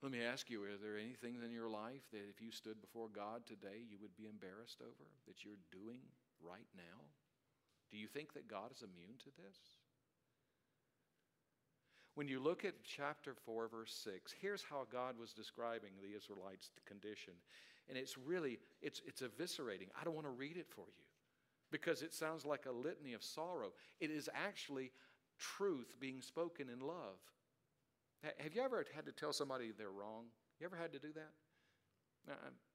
Let 0.00 0.12
me 0.12 0.22
ask 0.22 0.48
you 0.48 0.62
are 0.62 0.78
there 0.80 0.96
anything 0.96 1.34
in 1.44 1.50
your 1.50 1.68
life 1.68 2.06
that 2.12 2.22
if 2.30 2.40
you 2.40 2.52
stood 2.52 2.80
before 2.80 3.08
God 3.10 3.42
today 3.46 3.82
you 3.90 3.98
would 4.00 4.14
be 4.14 4.30
embarrassed 4.30 4.78
over 4.80 5.10
that 5.26 5.44
you're 5.44 5.58
doing 5.72 5.98
right 6.38 6.70
now? 6.76 7.02
Do 7.90 7.98
you 7.98 8.06
think 8.06 8.32
that 8.34 8.46
God 8.46 8.70
is 8.70 8.86
immune 8.86 9.18
to 9.18 9.30
this? 9.42 9.58
When 12.14 12.28
you 12.28 12.38
look 12.38 12.64
at 12.64 12.84
chapter 12.84 13.34
4, 13.34 13.66
verse 13.66 13.92
6, 14.04 14.32
here's 14.40 14.62
how 14.62 14.86
God 14.92 15.18
was 15.18 15.32
describing 15.32 15.90
the 16.00 16.16
Israelites' 16.16 16.70
condition. 16.86 17.32
And 17.88 17.98
it's 17.98 18.16
really, 18.16 18.60
it's, 18.82 19.02
it's 19.04 19.22
eviscerating. 19.22 19.88
I 20.00 20.04
don't 20.04 20.14
want 20.14 20.26
to 20.26 20.32
read 20.32 20.56
it 20.56 20.68
for 20.68 20.86
you 20.86 21.06
because 21.72 22.02
it 22.02 22.14
sounds 22.14 22.44
like 22.44 22.66
a 22.66 22.72
litany 22.72 23.14
of 23.14 23.22
sorrow. 23.24 23.72
It 24.00 24.10
is 24.10 24.28
actually 24.32 24.92
truth 25.38 25.94
being 26.00 26.20
spoken 26.20 26.68
in 26.68 26.80
love. 26.80 27.18
Have 28.38 28.54
you 28.54 28.62
ever 28.62 28.84
had 28.94 29.06
to 29.06 29.12
tell 29.12 29.32
somebody 29.32 29.72
they're 29.76 29.90
wrong? 29.90 30.26
You 30.60 30.66
ever 30.66 30.76
had 30.76 30.92
to 30.92 30.98
do 30.98 31.12
that? 31.14 31.32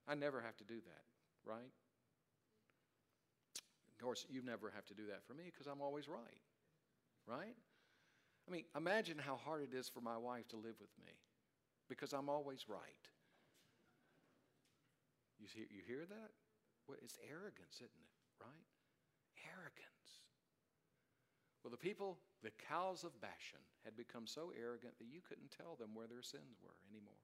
I, 0.08 0.16
never 0.16 0.42
have 0.42 0.56
to 0.58 0.64
do 0.64 0.76
that, 0.76 1.04
right? 1.46 1.72
Of 3.92 4.04
course, 4.04 4.26
you 4.30 4.42
never 4.42 4.72
have 4.74 4.86
to 4.86 4.94
do 4.94 5.08
that 5.08 5.24
for 5.28 5.34
me 5.34 5.44
because 5.46 5.68
I'm 5.68 5.82
always 5.82 6.08
right, 6.08 6.42
right? 7.28 7.56
I 8.48 8.52
mean, 8.52 8.64
imagine 8.76 9.18
how 9.18 9.36
hard 9.36 9.62
it 9.62 9.76
is 9.76 9.90
for 9.90 10.02
my 10.02 10.18
wife 10.18 10.48
to 10.50 10.58
live 10.58 10.76
with 10.82 10.92
me 11.00 11.12
because 11.88 12.14
I'm 12.14 12.30
always 12.30 12.66
right. 12.68 13.08
You, 15.40 15.48
see, 15.48 15.68
you 15.70 15.82
hear 15.86 16.06
that? 16.08 16.32
Well, 16.88 16.98
it's 17.02 17.18
arrogance, 17.30 17.76
isn't 17.78 18.04
it? 18.04 18.16
Right? 18.40 18.68
Arrogance. 19.44 19.93
Well, 21.64 21.72
the 21.72 21.78
people, 21.78 22.18
the 22.44 22.52
cows 22.70 23.04
of 23.04 23.20
Bashan, 23.22 23.64
had 23.86 23.96
become 23.96 24.28
so 24.28 24.52
arrogant 24.60 24.98
that 25.00 25.08
you 25.08 25.22
couldn't 25.28 25.56
tell 25.58 25.76
them 25.76 25.94
where 25.94 26.08
their 26.08 26.22
sins 26.22 26.60
were 26.62 26.76
anymore. 26.92 27.20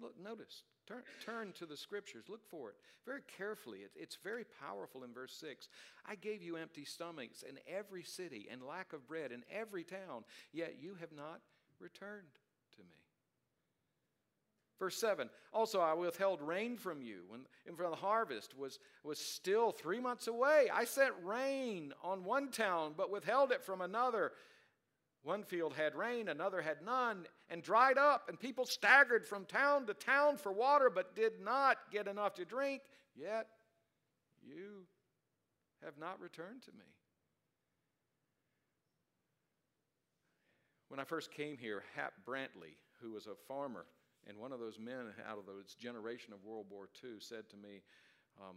Look, 0.00 0.18
notice, 0.20 0.62
turn, 0.88 1.02
turn 1.24 1.52
to 1.58 1.66
the 1.66 1.76
scriptures, 1.76 2.24
look 2.28 2.44
for 2.50 2.70
it 2.70 2.76
very 3.06 3.20
carefully. 3.36 3.80
It, 3.80 3.92
it's 3.94 4.16
very 4.16 4.44
powerful 4.60 5.04
in 5.04 5.12
verse 5.12 5.36
6. 5.40 5.68
I 6.06 6.16
gave 6.16 6.42
you 6.42 6.56
empty 6.56 6.84
stomachs 6.84 7.42
in 7.42 7.58
every 7.68 8.02
city 8.02 8.48
and 8.50 8.62
lack 8.62 8.92
of 8.92 9.06
bread 9.06 9.30
in 9.30 9.44
every 9.52 9.84
town, 9.84 10.24
yet 10.52 10.76
you 10.80 10.96
have 11.00 11.12
not 11.12 11.40
returned. 11.78 12.38
Verse 14.78 14.96
7 14.98 15.28
Also, 15.52 15.80
I 15.80 15.94
withheld 15.94 16.40
rain 16.40 16.76
from 16.76 17.02
you 17.02 17.22
when, 17.28 17.42
when 17.64 17.90
the 17.90 17.96
harvest 17.96 18.56
was, 18.56 18.78
was 19.02 19.18
still 19.18 19.70
three 19.70 20.00
months 20.00 20.26
away. 20.26 20.68
I 20.72 20.84
sent 20.84 21.14
rain 21.22 21.92
on 22.02 22.24
one 22.24 22.50
town, 22.50 22.94
but 22.96 23.10
withheld 23.10 23.52
it 23.52 23.62
from 23.62 23.80
another. 23.80 24.32
One 25.22 25.42
field 25.42 25.72
had 25.72 25.94
rain, 25.94 26.28
another 26.28 26.60
had 26.60 26.82
none, 26.84 27.26
and 27.48 27.62
dried 27.62 27.96
up, 27.96 28.28
and 28.28 28.38
people 28.38 28.66
staggered 28.66 29.26
from 29.26 29.46
town 29.46 29.86
to 29.86 29.94
town 29.94 30.36
for 30.36 30.52
water, 30.52 30.90
but 30.90 31.16
did 31.16 31.40
not 31.42 31.78
get 31.90 32.08
enough 32.08 32.34
to 32.34 32.44
drink. 32.44 32.82
Yet 33.16 33.46
you 34.42 34.86
have 35.82 35.96
not 35.98 36.20
returned 36.20 36.62
to 36.64 36.72
me. 36.72 36.84
When 40.88 41.00
I 41.00 41.04
first 41.04 41.32
came 41.32 41.56
here, 41.56 41.82
Hap 41.96 42.12
Brantley, 42.26 42.76
who 43.00 43.12
was 43.12 43.26
a 43.26 43.34
farmer, 43.48 43.86
and 44.26 44.38
one 44.38 44.52
of 44.52 44.60
those 44.60 44.78
men 44.78 45.12
out 45.28 45.38
of 45.38 45.46
those 45.46 45.74
generation 45.74 46.32
of 46.32 46.44
World 46.44 46.66
War 46.70 46.88
II 47.02 47.20
said 47.20 47.48
to 47.50 47.56
me 47.56 47.82
um, 48.40 48.56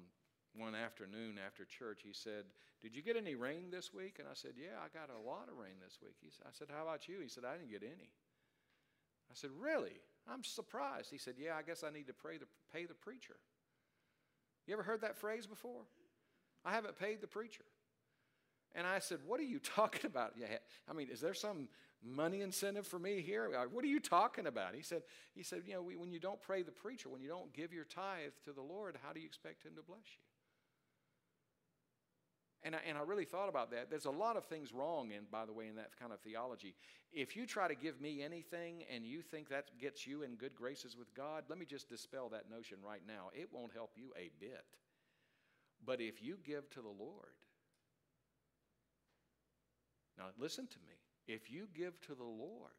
one 0.56 0.76
afternoon 0.76 1.38
after 1.46 1.66
church, 1.66 2.02
he 2.04 2.14
said, 2.14 2.46
Did 2.82 2.96
you 2.96 3.02
get 3.02 3.18
any 3.18 3.36
rain 3.36 3.70
this 3.72 3.94
week? 3.94 4.16
And 4.20 4.28
I 4.28 4.34
said, 4.34 4.54
Yeah, 4.58 4.80
I 4.80 4.88
got 4.90 5.10
a 5.14 5.20
lot 5.20 5.50
of 5.52 5.58
rain 5.58 5.78
this 5.84 6.00
week. 6.02 6.16
He, 6.22 6.30
I 6.44 6.50
said, 6.52 6.68
How 6.74 6.84
about 6.84 7.08
you? 7.08 7.20
He 7.22 7.30
said, 7.30 7.44
I 7.46 7.58
didn't 7.58 7.72
get 7.72 7.84
any. 7.84 8.12
I 9.30 9.36
said, 9.36 9.52
Really? 9.60 10.02
I'm 10.30 10.44
surprised. 10.44 11.10
He 11.12 11.18
said, 11.18 11.36
Yeah, 11.38 11.56
I 11.58 11.62
guess 11.62 11.84
I 11.84 11.92
need 11.92 12.08
to 12.08 12.14
pray 12.14 12.38
the, 12.38 12.48
pay 12.74 12.86
the 12.86 12.96
preacher. 12.96 13.36
You 14.66 14.74
ever 14.74 14.84
heard 14.84 15.02
that 15.02 15.18
phrase 15.18 15.46
before? 15.46 15.84
I 16.66 16.72
haven't 16.72 17.00
paid 17.00 17.22
the 17.22 17.28
preacher. 17.28 17.64
And 18.76 18.86
I 18.86 19.00
said, 19.00 19.20
What 19.26 19.40
are 19.40 19.44
you 19.44 19.60
talking 19.76 20.06
about? 20.06 20.34
Yeah, 20.38 20.58
I 20.90 20.94
mean, 20.94 21.10
is 21.12 21.22
there 21.22 21.34
some 21.34 21.70
money 22.04 22.42
incentive 22.42 22.88
for 22.88 23.00
me 23.00 23.22
here? 23.22 23.50
What 23.72 23.84
are 23.84 23.88
you 23.88 24.00
talking 24.00 24.48
about? 24.48 24.76
He 24.76 24.82
said, 24.82 25.04
he 25.34 25.44
said 25.44 25.64
you 25.66 25.74
know, 25.74 25.82
we, 25.82 25.96
when 25.96 26.12
you 26.12 26.20
don't 26.20 26.42
pray 26.42 26.62
the 26.62 26.72
preacher, 26.72 27.10
when 27.10 27.22
you 27.22 27.30
don't 27.30 27.54
give 27.54 27.74
your 27.74 27.86
tithe 27.86 28.32
to 28.46 28.54
the 28.54 28.62
Lord, 28.62 28.98
how 29.04 29.14
do 29.14 29.20
you 29.20 29.26
expect 29.26 29.64
him 29.64 29.74
to 29.76 29.82
bless 29.82 30.00
you? 30.00 30.22
And 32.64 32.76
I, 32.76 32.80
and 32.88 32.98
I 32.98 33.02
really 33.02 33.26
thought 33.26 33.50
about 33.50 33.72
that. 33.72 33.90
There's 33.90 34.06
a 34.06 34.12
lot 34.12 34.36
of 34.36 34.46
things 34.46 34.74
wrong, 34.74 35.12
in, 35.12 35.24
by 35.32 35.46
the 35.46 35.54
way, 35.54 35.68
in 35.68 35.76
that 35.76 35.92
kind 36.00 36.12
of 36.12 36.20
theology. 36.20 36.76
If 37.14 37.36
you 37.36 37.46
try 37.46 37.68
to 37.68 37.76
give 37.76 38.02
me 38.02 38.24
anything 38.24 38.84
and 38.94 39.06
you 39.06 39.22
think 39.22 39.50
that 39.50 39.66
gets 39.80 40.08
you 40.08 40.24
in 40.24 40.36
good 40.36 40.56
graces 40.56 40.98
with 40.98 41.14
God, 41.14 41.44
let 41.50 41.60
me 41.60 41.66
just 41.66 41.88
dispel 41.88 42.30
that 42.30 42.50
notion 42.50 42.80
right 42.86 43.04
now. 43.08 43.30
It 43.34 43.50
won't 43.54 43.74
help 43.74 43.92
you 43.96 44.12
a 44.18 44.32
bit. 44.40 44.66
But 45.86 46.02
if 46.02 46.22
you 46.22 46.40
give 46.44 46.70
to 46.72 46.82
the 46.82 46.88
Lord, 46.88 47.38
now 50.18 50.26
listen 50.40 50.66
to 50.68 50.80
me. 50.80 50.96
If 51.28 51.52
you 51.52 51.68
give 51.76 52.00
to 52.02 52.16
the 52.16 52.24
Lord, 52.24 52.72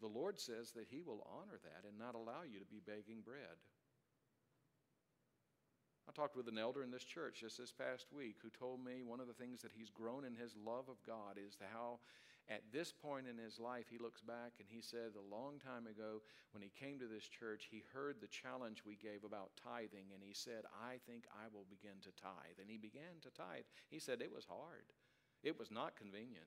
the 0.00 0.08
Lord 0.08 0.38
says 0.38 0.72
that 0.72 0.88
He 0.90 1.02
will 1.02 1.26
honor 1.30 1.58
that 1.62 1.88
and 1.88 1.98
not 1.98 2.14
allow 2.14 2.42
you 2.42 2.58
to 2.58 2.66
be 2.66 2.80
begging 2.84 3.22
bread. 3.24 3.62
I 6.08 6.12
talked 6.12 6.36
with 6.36 6.48
an 6.48 6.58
elder 6.58 6.82
in 6.82 6.90
this 6.90 7.04
church 7.04 7.40
just 7.40 7.58
this 7.58 7.70
past 7.70 8.06
week 8.12 8.36
who 8.42 8.50
told 8.50 8.84
me 8.84 9.02
one 9.06 9.20
of 9.20 9.28
the 9.28 9.38
things 9.38 9.62
that 9.62 9.72
he's 9.72 9.90
grown 9.90 10.24
in 10.24 10.34
his 10.34 10.56
love 10.58 10.88
of 10.90 10.98
God 11.06 11.38
is 11.38 11.56
how 11.72 12.00
at 12.50 12.66
this 12.72 12.90
point 12.90 13.30
in 13.30 13.38
his 13.38 13.60
life 13.60 13.86
he 13.88 14.02
looks 14.02 14.20
back 14.20 14.58
and 14.58 14.66
he 14.68 14.82
said 14.82 15.14
a 15.14 15.34
long 15.34 15.62
time 15.62 15.86
ago 15.86 16.20
when 16.50 16.60
he 16.60 16.74
came 16.74 16.98
to 16.98 17.06
this 17.06 17.28
church 17.28 17.68
he 17.70 17.84
heard 17.94 18.16
the 18.20 18.26
challenge 18.26 18.82
we 18.84 18.98
gave 18.98 19.22
about 19.22 19.54
tithing 19.54 20.10
and 20.12 20.22
he 20.26 20.34
said 20.34 20.66
I 20.74 20.98
think 21.06 21.24
I 21.30 21.46
will 21.54 21.70
begin 21.70 22.02
to 22.02 22.10
tithe 22.18 22.58
and 22.58 22.68
he 22.68 22.76
began 22.76 23.22
to 23.22 23.30
tithe. 23.30 23.64
He 23.88 24.00
said 24.00 24.20
it 24.20 24.34
was 24.34 24.44
hard. 24.44 24.90
It 25.42 25.58
was 25.58 25.70
not 25.70 25.96
convenient. 25.96 26.46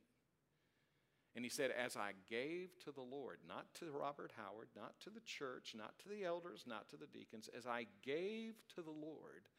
And 1.36 1.44
he 1.44 1.50
said, 1.50 1.72
As 1.72 1.98
I 1.98 2.14
gave 2.30 2.80
to 2.86 2.92
the 2.92 3.04
Lord, 3.04 3.40
not 3.48 3.68
to 3.76 3.92
Robert 3.92 4.32
Howard, 4.38 4.70
not 4.76 4.96
to 5.04 5.10
the 5.10 5.26
church, 5.28 5.76
not 5.76 6.00
to 6.00 6.10
the 6.10 6.24
elders, 6.24 6.64
not 6.66 6.88
to 6.90 6.98
the 6.98 7.12
deacons, 7.12 7.50
as 7.52 7.68
I 7.68 7.88
gave 8.04 8.56
to 8.76 8.82
the 8.82 8.96
Lord, 8.96 9.52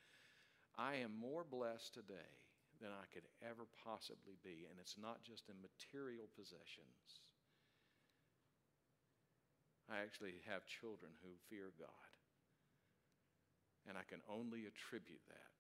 I 0.79 0.97
am 0.97 1.13
more 1.21 1.45
blessed 1.45 1.93
today 1.93 2.33
than 2.81 2.93
I 2.93 3.05
could 3.13 3.29
ever 3.45 3.69
possibly 3.85 4.41
be. 4.41 4.65
And 4.69 4.81
it's 4.81 4.97
not 4.97 5.21
just 5.21 5.49
in 5.53 5.57
material 5.61 6.29
possessions. 6.33 7.21
I 9.93 10.01
actually 10.01 10.41
have 10.49 10.65
children 10.65 11.13
who 11.21 11.37
fear 11.49 11.77
God. 11.77 12.13
And 13.89 13.97
I 14.01 14.03
can 14.09 14.25
only 14.27 14.67
attribute 14.67 15.23
that, 15.29 15.57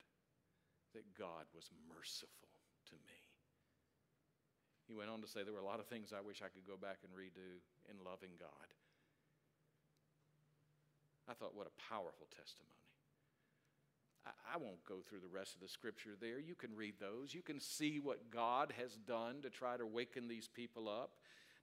that 0.96 1.14
God 1.14 1.46
was 1.54 1.70
merciful 1.86 2.56
to 2.90 2.96
me. 3.06 3.25
He 4.86 4.94
went 4.94 5.10
on 5.10 5.20
to 5.20 5.28
say 5.28 5.42
there 5.42 5.52
were 5.52 5.62
a 5.62 5.66
lot 5.66 5.80
of 5.80 5.86
things 5.86 6.14
I 6.14 6.22
wish 6.22 6.42
I 6.42 6.48
could 6.48 6.66
go 6.66 6.76
back 6.78 6.98
and 7.02 7.12
redo 7.12 7.58
in 7.90 7.98
loving 8.04 8.38
God. 8.38 8.70
I 11.28 11.34
thought, 11.34 11.56
what 11.56 11.66
a 11.66 11.92
powerful 11.92 12.28
testimony. 12.30 12.70
I, 14.52 14.56
won't 14.56 14.84
go 14.84 14.96
through 15.08 15.20
the 15.20 15.28
rest 15.28 15.54
of 15.54 15.60
the 15.60 15.68
scripture 15.68 16.16
there. 16.20 16.40
You 16.40 16.54
can 16.54 16.74
read 16.74 16.94
those. 16.98 17.32
You 17.34 17.42
can 17.42 17.60
see 17.60 18.00
what 18.00 18.30
God 18.30 18.72
has 18.76 18.96
done 18.96 19.40
to 19.42 19.50
try 19.50 19.76
to 19.76 19.86
waken 19.86 20.26
these 20.26 20.48
people 20.48 20.88
up. 20.88 21.10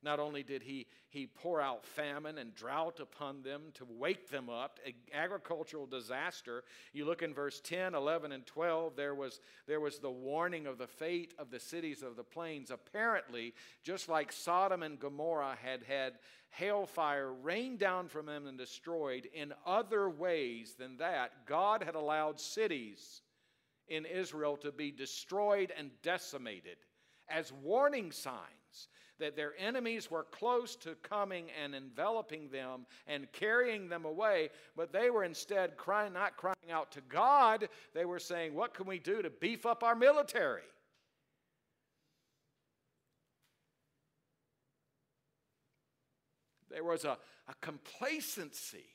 Not 0.04 0.20
only 0.20 0.44
did 0.44 0.62
he, 0.64 0.88
he 1.08 1.28
pour 1.28 1.62
out 1.62 1.86
famine 1.86 2.38
and 2.38 2.54
drought 2.54 3.00
upon 3.00 3.42
them 3.42 3.62
to 3.76 3.86
wake 3.88 4.30
them 4.30 4.50
up, 4.50 4.80
agricultural 5.14 5.86
disaster. 5.86 6.64
You 6.92 7.06
look 7.06 7.22
in 7.22 7.34
verse 7.34 7.62
10, 7.62 7.96
11, 7.96 8.34
and 8.34 8.46
12, 8.46 8.96
there 8.96 9.16
was, 9.16 9.40
there 9.66 9.80
was 9.80 10.00
the 10.00 10.12
warning 10.12 10.68
of 10.68 10.78
the 10.78 10.88
fate 10.88 11.34
of 11.40 11.50
the 11.50 11.60
cities 11.60 12.04
of 12.04 12.16
the 12.16 12.24
plains. 12.24 12.70
Apparently, 12.70 13.54
just 13.84 14.10
like 14.10 14.32
Sodom 14.32 14.84
and 14.84 15.00
Gomorrah 15.00 15.58
had 15.62 15.84
had 15.84 16.14
hailfire 16.60 17.34
rained 17.42 17.80
down 17.80 18.08
from 18.08 18.26
them 18.26 18.46
and 18.46 18.58
destroyed, 18.58 19.28
in 19.34 19.54
other 19.66 20.10
ways 20.10 20.76
than 20.78 20.98
that, 20.98 21.46
God 21.48 21.84
had 21.84 21.96
allowed 21.96 22.40
cities 22.40 23.22
in 23.88 24.06
Israel 24.06 24.58
to 24.58 24.72
be 24.72 24.92
destroyed 24.92 25.72
and 25.76 25.90
decimated 26.02 26.78
as 27.30 27.52
warning 27.52 28.12
signs 28.12 28.63
that 29.20 29.36
their 29.36 29.54
enemies 29.58 30.10
were 30.10 30.24
close 30.24 30.76
to 30.78 30.96
coming 30.96 31.48
and 31.62 31.76
enveloping 31.76 32.50
them 32.50 32.86
and 33.08 33.32
carrying 33.32 33.88
them 33.88 34.06
away, 34.06 34.50
but 34.76 34.92
they 34.92 35.10
were 35.10 35.24
instead 35.24 35.78
crying, 35.78 36.14
not 36.14 36.38
crying 36.38 36.72
out 36.72 36.92
to 36.92 37.02
God, 37.02 37.70
they 37.94 38.06
were 38.06 38.20
saying, 38.20 38.54
What 38.54 38.74
can 38.74 38.86
we 38.88 39.00
do 39.00 39.22
to 39.22 39.30
beef 39.30 39.66
up 39.66 39.84
our 39.84 39.96
military? 39.96 40.62
There 46.70 46.84
was 46.84 47.06
a, 47.06 47.18
a 47.48 47.54
complacency 47.62 48.86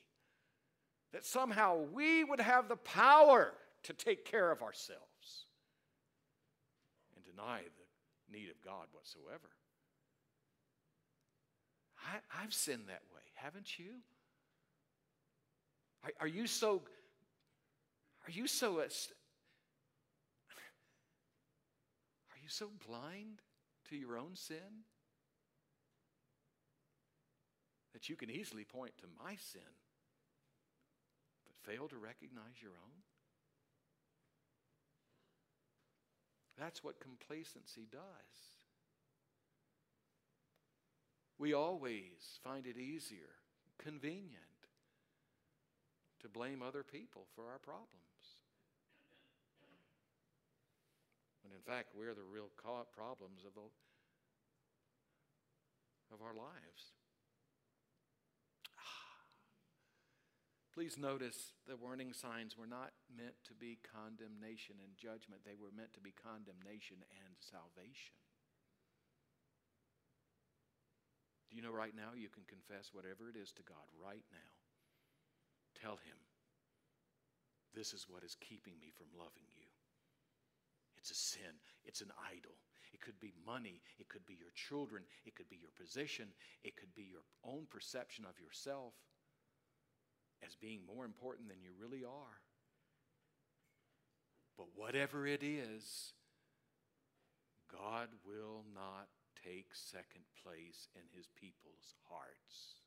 that 1.13 1.25
somehow 1.25 1.77
we 1.93 2.23
would 2.23 2.41
have 2.41 2.67
the 2.67 2.75
power 2.75 3.53
to 3.83 3.93
take 3.93 4.25
care 4.25 4.51
of 4.51 4.61
ourselves 4.61 5.45
and 7.15 7.23
deny 7.23 7.61
the 7.61 8.37
need 8.37 8.49
of 8.49 8.61
God 8.63 8.87
whatsoever. 8.91 9.49
I, 12.09 12.41
have 12.41 12.53
sinned 12.53 12.87
that 12.87 13.01
way, 13.13 13.21
haven't 13.35 13.77
you? 13.77 13.91
Are, 16.03 16.11
are 16.21 16.27
you 16.27 16.47
so, 16.47 16.81
are 18.27 18.31
you 18.31 18.47
so, 18.47 18.79
are 18.79 18.85
you 22.41 22.49
so 22.49 22.69
blind 22.87 23.41
to 23.89 23.95
your 23.95 24.17
own 24.17 24.35
sin 24.35 24.83
that 27.93 28.09
you 28.09 28.15
can 28.15 28.29
easily 28.29 28.63
point 28.63 28.97
to 28.99 29.05
my 29.23 29.35
sin, 29.35 29.61
but 31.45 31.71
fail 31.71 31.87
to 31.87 31.97
recognize 31.97 32.61
your 32.61 32.71
own? 32.71 33.03
That's 36.57 36.83
what 36.83 36.99
complacency 36.99 37.87
does 37.89 38.58
we 41.39 41.53
always 41.53 42.37
find 42.43 42.67
it 42.67 42.77
easier, 42.77 43.31
convenient, 43.81 44.43
to 46.19 46.27
blame 46.27 46.61
other 46.61 46.83
people 46.83 47.25
for 47.33 47.47
our 47.49 47.59
problems. 47.59 47.95
When 51.41 51.53
in 51.55 51.63
fact, 51.63 51.95
we're 51.95 52.13
the 52.13 52.27
real 52.27 52.51
problems 52.59 53.45
of, 53.47 53.55
the, 53.55 53.61
of 56.13 56.21
our 56.21 56.35
lives. 56.35 56.91
Ah. 58.77 59.23
Please 60.73 60.97
notice 60.97 61.53
the 61.65 61.77
warning 61.77 62.11
signs 62.11 62.57
were 62.57 62.67
not 62.67 62.91
meant 63.15 63.35
to 63.47 63.53
be 63.53 63.79
condemnation 63.95 64.75
and 64.83 64.91
judgment, 64.97 65.41
they 65.45 65.55
were 65.55 65.71
meant 65.71 65.93
to 65.93 66.01
be 66.03 66.11
condemnation 66.11 66.97
and 67.23 67.33
salvation. 67.39 68.19
Do 71.49 71.57
you 71.57 71.63
know 71.63 71.73
right 71.73 71.95
now 71.95 72.13
you 72.13 72.29
can 72.29 72.43
confess 72.45 72.93
whatever 72.93 73.27
it 73.29 73.35
is 73.35 73.51
to 73.53 73.63
God 73.63 73.89
right 73.97 74.25
now? 74.31 74.53
Tell 75.81 75.97
Him, 75.97 76.17
this 77.73 77.93
is 77.93 78.05
what 78.07 78.23
is 78.23 78.37
keeping 78.39 78.73
me 78.79 78.93
from 78.93 79.07
loving 79.17 79.49
you. 79.57 79.65
It's 80.97 81.11
a 81.11 81.15
sin, 81.15 81.57
it's 81.85 82.01
an 82.01 82.11
idol. 82.29 82.53
It 82.93 83.01
could 83.01 83.19
be 83.19 83.33
money, 83.45 83.81
it 83.99 84.09
could 84.09 84.25
be 84.25 84.33
your 84.33 84.51
children, 84.55 85.03
it 85.25 85.35
could 85.35 85.49
be 85.49 85.57
your 85.61 85.71
position, 85.79 86.27
it 86.63 86.75
could 86.75 86.93
be 86.95 87.03
your 87.09 87.25
own 87.43 87.65
perception 87.69 88.25
of 88.25 88.39
yourself 88.39 88.93
as 90.45 90.55
being 90.55 90.81
more 90.85 91.05
important 91.05 91.49
than 91.49 91.61
you 91.61 91.71
really 91.79 92.03
are. 92.03 92.41
But 94.57 94.67
whatever 94.75 95.25
it 95.25 95.43
is, 95.43 96.13
God 97.71 98.09
will 98.25 98.65
not 98.73 99.07
take 99.43 99.67
second 99.73 100.23
place 100.43 100.87
in 100.95 101.01
his 101.15 101.27
people's 101.39 101.95
hearts. 102.09 102.79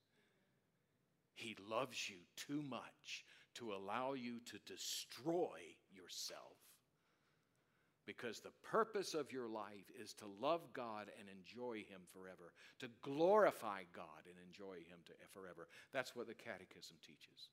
He 1.35 1.57
loves 1.69 2.09
you 2.09 2.19
too 2.37 2.63
much 2.63 3.25
to 3.55 3.73
allow 3.73 4.15
you 4.15 4.41
to 4.47 4.59
destroy 4.67 5.59
yourself. 5.91 6.57
Because 8.05 8.41
the 8.41 8.53
purpose 8.63 9.15
of 9.15 9.33
your 9.33 9.49
life 9.49 9.91
is 10.01 10.13
to 10.15 10.25
love 10.41 10.73
God 10.73 11.09
and 11.19 11.29
enjoy 11.29 11.85
Him 11.89 12.01
forever, 12.13 12.53
to 12.81 12.89
glorify 13.03 13.83
God 13.95 14.27
and 14.27 14.35
enjoy 14.45 14.79
Him 14.79 14.99
to, 15.07 15.13
forever. 15.33 15.69
That's 15.93 16.17
what 16.17 16.27
the 16.27 16.35
Catechism 16.35 16.97
teaches. 17.07 17.51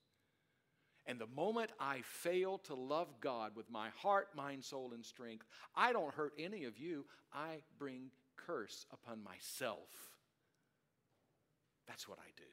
And 1.06 1.18
the 1.18 1.28
moment 1.28 1.70
I 1.78 2.02
fail 2.02 2.58
to 2.58 2.74
love 2.74 3.08
God 3.20 3.52
with 3.54 3.70
my 3.70 3.88
heart, 3.96 4.28
mind, 4.34 4.64
soul, 4.64 4.92
and 4.92 5.04
strength, 5.04 5.46
I 5.74 5.92
don't 5.92 6.14
hurt 6.14 6.32
any 6.38 6.64
of 6.64 6.78
you. 6.78 7.04
I 7.32 7.58
bring 7.78 8.10
curse 8.46 8.86
upon 8.92 9.22
myself. 9.22 9.88
That's 11.86 12.08
what 12.08 12.18
I 12.18 12.30
do. 12.36 12.44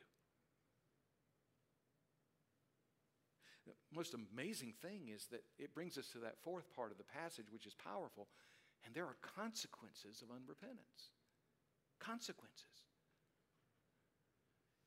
The 3.66 3.74
most 3.96 4.16
amazing 4.16 4.74
thing 4.82 5.10
is 5.14 5.28
that 5.32 5.44
it 5.60 5.74
brings 5.74 5.98
us 5.98 6.08
to 6.14 6.20
that 6.20 6.38
fourth 6.42 6.74
part 6.76 6.92
of 6.92 6.98
the 6.98 7.04
passage, 7.04 7.52
which 7.52 7.66
is 7.66 7.74
powerful, 7.74 8.28
and 8.86 8.96
there 8.96 9.06
are 9.06 9.18
consequences 9.22 10.22
of 10.22 10.30
unrepentance. 10.30 11.12
Consequences. 12.00 12.88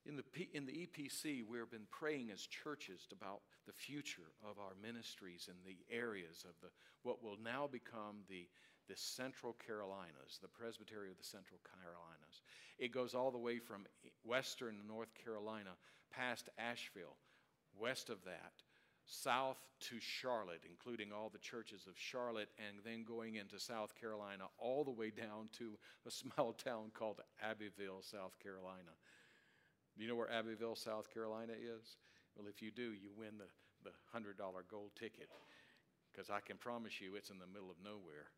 In 0.07 0.17
the, 0.17 0.23
P, 0.23 0.49
in 0.55 0.65
the 0.65 0.73
EPC, 0.73 1.45
we've 1.47 1.71
been 1.71 1.87
praying 1.91 2.31
as 2.33 2.47
churches 2.47 3.07
about 3.13 3.43
the 3.67 3.73
future 3.73 4.33
of 4.43 4.59
our 4.59 4.73
ministries 4.83 5.49
in 5.49 5.57
the 5.65 5.77
areas 5.95 6.45
of 6.49 6.55
the, 6.63 6.69
what 7.03 7.23
will 7.23 7.37
now 7.43 7.69
become 7.71 8.25
the 8.29 8.49
the 8.91 8.97
Central 8.97 9.55
Carolinas, 9.65 10.43
the 10.43 10.49
Presbytery 10.49 11.11
of 11.11 11.17
the 11.17 11.25
Central 11.25 11.61
Carolinas. 11.63 12.43
It 12.77 12.91
goes 12.91 13.15
all 13.15 13.31
the 13.31 13.39
way 13.39 13.59
from 13.59 13.87
western 14.25 14.83
North 14.89 15.15
Carolina 15.15 15.71
past 16.11 16.49
Asheville, 16.59 17.15
west 17.79 18.11
of 18.11 18.19
that, 18.25 18.53
south 19.07 19.59
to 19.79 20.01
Charlotte, 20.01 20.63
including 20.69 21.13
all 21.13 21.31
the 21.31 21.39
churches 21.39 21.87
of 21.87 21.95
Charlotte, 21.97 22.49
and 22.59 22.79
then 22.85 23.05
going 23.05 23.37
into 23.37 23.61
South 23.61 23.95
Carolina, 23.95 24.45
all 24.59 24.83
the 24.83 24.91
way 24.91 25.11
down 25.11 25.49
to 25.59 25.79
a 26.05 26.11
small 26.35 26.53
town 26.53 26.91
called 26.93 27.21
Abbeville, 27.41 28.03
South 28.03 28.37
Carolina. 28.43 28.99
Do 29.97 30.03
you 30.03 30.11
know 30.11 30.17
where 30.17 30.33
Abbeville, 30.33 30.75
South 30.75 31.15
Carolina 31.15 31.53
is? 31.53 31.97
Well, 32.35 32.49
if 32.49 32.61
you 32.61 32.73
do, 32.73 32.91
you 32.91 33.11
win 33.17 33.39
the, 33.39 33.47
the 33.85 33.95
$100 34.19 34.35
gold 34.69 34.91
ticket 34.99 35.29
because 36.11 36.29
I 36.29 36.41
can 36.41 36.57
promise 36.57 37.01
you 37.01 37.15
it's 37.15 37.31
in 37.31 37.39
the 37.39 37.47
middle 37.47 37.71
of 37.71 37.77
nowhere. 37.85 38.35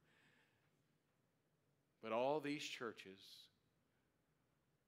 But 2.02 2.12
all 2.12 2.40
these 2.40 2.64
churches 2.64 3.20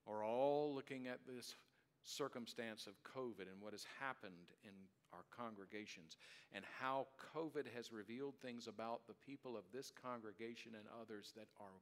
are 0.07 0.25
all 0.25 0.75
looking 0.75 1.07
at 1.07 1.21
this 1.27 1.55
circumstance 2.03 2.87
of 2.87 2.93
COVID 3.03 3.49
and 3.51 3.61
what 3.61 3.73
has 3.73 3.87
happened 4.01 4.53
in 4.63 4.73
our 5.13 5.25
congregations 5.35 6.17
and 6.53 6.65
how 6.81 7.07
COVID 7.35 7.67
has 7.75 7.93
revealed 7.93 8.35
things 8.43 8.67
about 8.67 9.07
the 9.07 9.15
people 9.27 9.57
of 9.57 9.65
this 9.73 9.93
congregation 10.03 10.73
and 10.75 10.85
others 11.01 11.33
that 11.37 11.49
are 11.61 11.81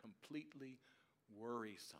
completely 0.00 0.78
worrisome. 1.34 1.98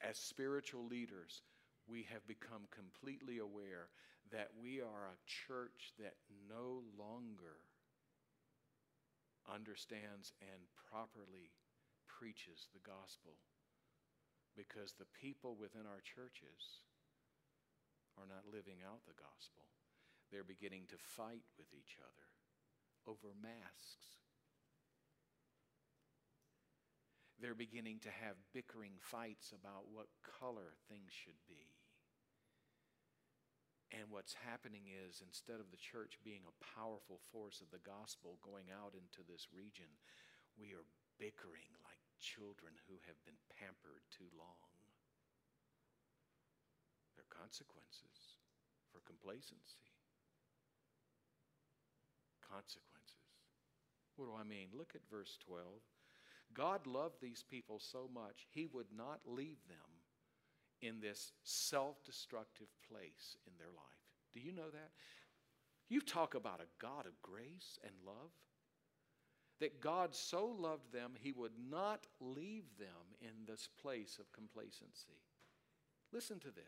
As 0.00 0.16
spiritual 0.16 0.86
leaders, 0.86 1.42
we 1.86 2.06
have 2.12 2.26
become 2.26 2.62
completely 2.74 3.38
aware 3.38 3.88
that 4.32 4.48
we 4.60 4.80
are 4.80 5.10
a 5.12 5.46
church 5.46 5.92
that 5.98 6.14
no 6.48 6.82
longer 6.98 7.56
understands 9.50 10.32
and 10.40 10.62
properly 10.88 11.50
preaches 12.06 12.70
the 12.70 12.82
gospel 12.82 13.42
because 14.54 14.94
the 14.94 15.10
people 15.18 15.58
within 15.58 15.86
our 15.86 16.02
churches 16.02 16.86
are 18.18 18.26
not 18.26 18.46
living 18.46 18.82
out 18.86 19.02
the 19.06 19.18
gospel. 19.18 19.66
They're 20.30 20.46
beginning 20.46 20.86
to 20.94 20.98
fight 20.98 21.46
with 21.58 21.70
each 21.74 21.98
other 21.98 22.28
over 23.06 23.34
masks. 23.42 24.22
They're 27.40 27.56
beginning 27.56 28.00
to 28.04 28.12
have 28.12 28.36
bickering 28.52 29.00
fights 29.00 29.50
about 29.56 29.88
what 29.90 30.12
color 30.20 30.76
things 30.92 31.10
should 31.10 31.40
be. 31.48 31.79
And 33.90 34.06
what's 34.06 34.38
happening 34.46 34.86
is 34.86 35.18
instead 35.18 35.58
of 35.58 35.74
the 35.74 35.80
church 35.80 36.22
being 36.22 36.46
a 36.46 36.60
powerful 36.62 37.18
force 37.34 37.58
of 37.58 37.74
the 37.74 37.82
gospel 37.82 38.38
going 38.38 38.70
out 38.70 38.94
into 38.94 39.26
this 39.26 39.50
region, 39.50 39.90
we 40.54 40.70
are 40.78 40.86
bickering 41.18 41.74
like 41.82 41.98
children 42.22 42.70
who 42.86 43.02
have 43.10 43.18
been 43.26 43.38
pampered 43.50 44.06
too 44.14 44.30
long. 44.38 44.70
There 47.18 47.26
are 47.26 47.34
consequences 47.34 48.38
for 48.94 49.02
complacency. 49.02 49.90
Consequences. 52.46 53.26
What 54.14 54.30
do 54.30 54.38
I 54.38 54.46
mean? 54.46 54.70
Look 54.70 54.94
at 54.94 55.02
verse 55.10 55.34
12. 55.42 55.66
God 56.54 56.86
loved 56.86 57.18
these 57.18 57.42
people 57.42 57.78
so 57.78 58.10
much, 58.12 58.46
he 58.50 58.66
would 58.70 58.90
not 58.94 59.20
leave 59.26 59.62
them 59.66 59.99
in 60.82 61.00
this 61.00 61.32
self 61.44 62.02
destructive 62.04 62.68
place 62.88 63.36
in 63.46 63.52
their 63.58 63.68
life. 63.68 63.84
Do 64.32 64.40
you 64.40 64.52
know 64.52 64.70
that? 64.70 64.90
You 65.88 66.00
talk 66.00 66.34
about 66.34 66.60
a 66.60 66.84
God 66.84 67.06
of 67.06 67.20
grace 67.20 67.78
and 67.82 67.92
love. 68.06 68.30
That 69.58 69.80
God 69.80 70.14
so 70.14 70.46
loved 70.46 70.90
them, 70.90 71.12
he 71.20 71.32
would 71.32 71.52
not 71.70 72.06
leave 72.18 72.64
them 72.78 73.14
in 73.20 73.44
this 73.46 73.68
place 73.82 74.16
of 74.18 74.32
complacency. 74.32 75.20
Listen 76.12 76.38
to 76.40 76.46
this. 76.46 76.64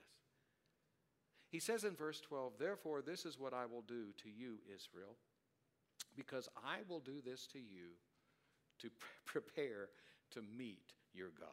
He 1.48 1.58
says 1.58 1.84
in 1.84 1.94
verse 1.94 2.20
12, 2.20 2.54
Therefore, 2.58 3.00
this 3.00 3.24
is 3.24 3.38
what 3.38 3.54
I 3.54 3.64
will 3.64 3.82
do 3.82 4.06
to 4.22 4.28
you, 4.28 4.58
Israel, 4.74 5.16
because 6.16 6.48
I 6.56 6.78
will 6.88 7.00
do 7.00 7.22
this 7.24 7.46
to 7.48 7.58
you 7.58 7.96
to 8.80 8.90
prepare 9.26 9.88
to 10.32 10.42
meet 10.56 10.92
your 11.14 11.30
God. 11.38 11.48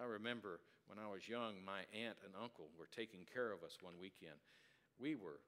I 0.00 0.04
remember 0.04 0.60
when 0.88 0.98
I 0.98 1.06
was 1.06 1.28
young, 1.28 1.60
my 1.64 1.84
aunt 1.92 2.16
and 2.24 2.32
uncle 2.40 2.72
were 2.78 2.88
taking 2.90 3.28
care 3.32 3.52
of 3.52 3.62
us 3.62 3.76
one 3.80 3.94
weekend. 4.00 4.40
We 4.98 5.14
were, 5.14 5.40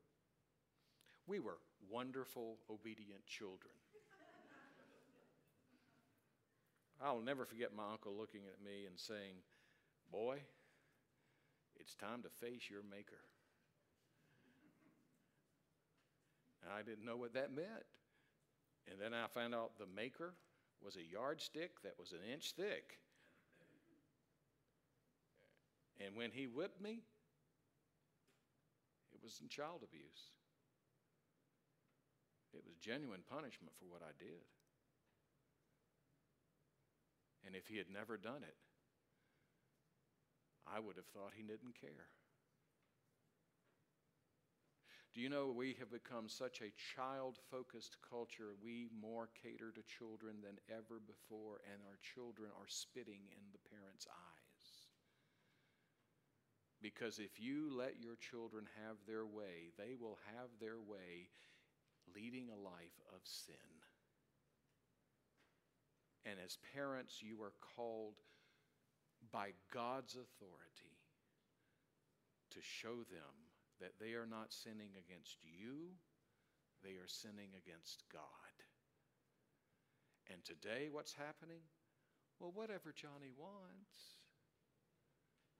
we 1.26 1.40
were 1.40 1.59
wonderful, 1.90 2.57
obedient 2.70 3.24
children. 3.26 3.72
I'll 7.03 7.22
never 7.22 7.46
forget 7.46 7.74
my 7.74 7.88
uncle 7.90 8.12
looking 8.12 8.42
at 8.44 8.62
me 8.62 8.85
and 8.87 8.98
saying, 9.00 9.40
Boy, 10.12 10.37
it's 11.76 11.94
time 11.94 12.22
to 12.22 12.29
face 12.29 12.68
your 12.68 12.83
maker. 12.83 13.24
And 16.62 16.72
I 16.72 16.83
didn't 16.83 17.07
know 17.07 17.16
what 17.16 17.33
that 17.33 17.55
meant. 17.55 17.88
And 18.90 19.00
then 19.00 19.14
I 19.14 19.26
found 19.29 19.55
out 19.55 19.79
the 19.79 19.88
maker 19.96 20.35
was 20.83 20.96
a 20.96 21.12
yardstick 21.12 21.81
that 21.83 21.94
was 21.98 22.12
an 22.12 22.20
inch 22.31 22.53
thick. 22.53 22.98
And 26.00 26.16
when 26.16 26.30
he 26.30 26.46
whipped 26.46 26.80
me, 26.80 27.02
it 29.12 29.20
was 29.22 29.38
in 29.42 29.48
child 29.48 29.82
abuse. 29.84 30.32
It 32.54 32.64
was 32.66 32.76
genuine 32.76 33.22
punishment 33.28 33.74
for 33.78 33.84
what 33.84 34.02
I 34.02 34.12
did. 34.18 34.48
And 37.46 37.54
if 37.54 37.66
he 37.66 37.76
had 37.76 37.90
never 37.92 38.16
done 38.16 38.42
it, 38.42 38.56
I 40.66 40.80
would 40.80 40.96
have 40.96 41.06
thought 41.06 41.32
he 41.36 41.42
didn't 41.42 41.78
care. 41.80 42.08
Do 45.12 45.20
you 45.20 45.28
know 45.28 45.50
we 45.50 45.74
have 45.80 45.90
become 45.90 46.28
such 46.28 46.62
a 46.62 46.70
child 46.94 47.36
focused 47.50 47.96
culture? 48.08 48.54
We 48.62 48.88
more 48.94 49.28
cater 49.42 49.72
to 49.74 49.82
children 49.82 50.36
than 50.38 50.62
ever 50.70 51.02
before, 51.02 51.58
and 51.66 51.82
our 51.82 51.98
children 51.98 52.50
are 52.54 52.70
spitting 52.70 53.26
in 53.34 53.42
the 53.50 53.58
parents' 53.68 54.06
eyes. 54.06 54.39
Because 56.82 57.18
if 57.18 57.38
you 57.38 57.70
let 57.76 58.00
your 58.00 58.16
children 58.16 58.64
have 58.86 58.96
their 59.06 59.26
way, 59.26 59.72
they 59.76 59.94
will 60.00 60.18
have 60.34 60.48
their 60.60 60.80
way 60.80 61.28
leading 62.14 62.48
a 62.48 62.56
life 62.56 62.96
of 63.14 63.20
sin. 63.24 63.54
And 66.24 66.38
as 66.44 66.58
parents, 66.74 67.22
you 67.22 67.42
are 67.42 67.52
called 67.76 68.14
by 69.32 69.52
God's 69.72 70.14
authority 70.14 70.96
to 72.50 72.60
show 72.60 73.04
them 73.08 73.34
that 73.80 73.98
they 74.00 74.12
are 74.12 74.26
not 74.26 74.52
sinning 74.52 74.92
against 74.96 75.38
you, 75.44 75.96
they 76.82 76.96
are 76.96 77.08
sinning 77.08 77.52
against 77.56 78.04
God. 78.12 78.54
And 80.32 80.44
today, 80.44 80.88
what's 80.90 81.12
happening? 81.12 81.62
Well, 82.38 82.52
whatever 82.54 82.92
Johnny 82.92 83.32
wants, 83.36 84.19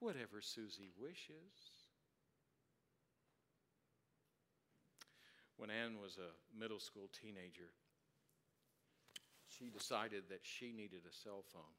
whatever 0.01 0.41
Susie 0.41 0.91
wishes. 0.99 1.53
When 5.57 5.71
Anne 5.71 6.01
was 6.01 6.17
a 6.17 6.33
middle 6.59 6.81
school 6.81 7.11
teenager, 7.13 7.69
she 9.49 9.69
decided 9.69 10.25
that 10.31 10.41
she 10.43 10.73
needed 10.73 11.05
a 11.05 11.13
cell 11.13 11.45
phone. 11.53 11.77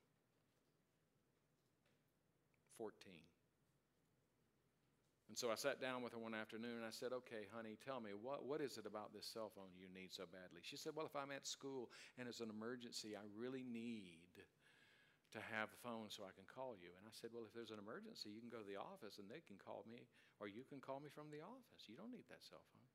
14. 2.78 3.14
And 5.30 5.38
so 5.38 5.50
I 5.50 5.56
sat 5.56 5.80
down 5.80 6.04
with 6.04 6.12
her 6.14 6.20
one 6.20 6.36
afternoon 6.36 6.76
and 6.76 6.86
I 6.86 6.92
said, 6.92 7.14
Okay, 7.14 7.48
honey, 7.56 7.78
tell 7.86 8.02
me, 8.02 8.12
what, 8.12 8.44
what 8.44 8.60
is 8.60 8.78
it 8.78 8.86
about 8.86 9.14
this 9.14 9.26
cell 9.26 9.50
phone 9.56 9.72
you 9.80 9.88
need 9.94 10.12
so 10.12 10.26
badly? 10.28 10.60
She 10.62 10.76
said, 10.76 10.94
Well, 10.94 11.06
if 11.06 11.16
I'm 11.16 11.32
at 11.32 11.48
school 11.48 11.90
and 12.20 12.28
it's 12.28 12.42
an 12.42 12.50
emergency, 12.50 13.16
I 13.16 13.24
really 13.40 13.64
need 13.64 14.36
to 15.32 15.42
have 15.52 15.72
a 15.72 15.80
phone 15.80 16.12
so 16.12 16.28
I 16.28 16.36
can 16.36 16.48
call 16.48 16.76
you. 16.76 16.92
And 17.00 17.08
I 17.08 17.14
said, 17.14 17.32
Well, 17.32 17.48
if 17.48 17.56
there's 17.56 17.72
an 17.72 17.82
emergency, 17.82 18.32
you 18.32 18.44
can 18.44 18.52
go 18.52 18.60
to 18.60 18.68
the 18.68 18.80
office 18.80 19.20
and 19.20 19.32
they 19.32 19.44
can 19.44 19.56
call 19.56 19.88
me, 19.88 20.08
or 20.40 20.52
you 20.52 20.68
can 20.68 20.84
call 20.84 21.00
me 21.00 21.12
from 21.12 21.32
the 21.32 21.44
office. 21.44 21.88
You 21.88 21.96
don't 21.96 22.12
need 22.12 22.28
that 22.28 22.44
cell 22.44 22.64
phone. 22.76 22.92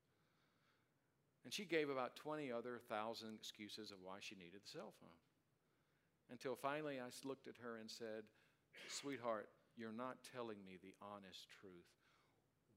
And 1.45 1.55
she 1.55 1.63
gave 1.63 1.87
about 1.87 2.19
20 2.19 2.51
other 2.51 2.75
thousand 2.91 3.37
excuses 3.37 3.89
of 3.95 4.03
why 4.03 4.19
she 4.19 4.35
needed 4.35 4.67
the 4.67 4.75
cell 4.77 4.91
phone. 4.99 5.21
Until 6.27 6.59
finally 6.59 6.99
I 6.99 7.07
looked 7.23 7.47
at 7.47 7.61
her 7.63 7.79
and 7.79 7.87
said, 7.87 8.27
Sweetheart, 8.91 9.47
you're 9.79 9.95
not 9.95 10.19
telling 10.27 10.59
me 10.67 10.75
the 10.75 10.97
honest 10.99 11.47
truth. 11.47 11.87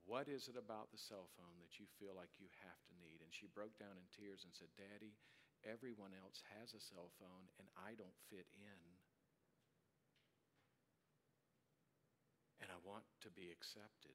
What 0.06 0.30
is 0.30 0.46
it 0.46 0.54
about 0.54 0.94
the 0.94 1.02
cell 1.02 1.28
phone 1.34 1.58
that 1.61 1.82
you 1.82 1.86
feel 1.98 2.14
like 2.14 2.30
you 2.38 2.48
have 2.62 2.80
to 2.88 2.94
need? 3.02 3.20
And 3.20 3.34
she 3.34 3.50
broke 3.50 3.74
down 3.76 3.98
in 3.98 4.06
tears 4.14 4.46
and 4.46 4.54
said, 4.54 4.70
Daddy, 4.78 5.18
everyone 5.66 6.14
else 6.16 6.40
has 6.56 6.72
a 6.72 6.80
cell 6.80 7.11
phone 7.20 7.50
and 7.58 7.66
I 7.74 7.98
don't 7.98 8.16
fit 8.30 8.48
in. 8.54 8.99
And 12.70 12.78
I 12.78 12.86
want 12.86 13.02
to 13.26 13.34
be 13.34 13.50
accepted. 13.50 14.14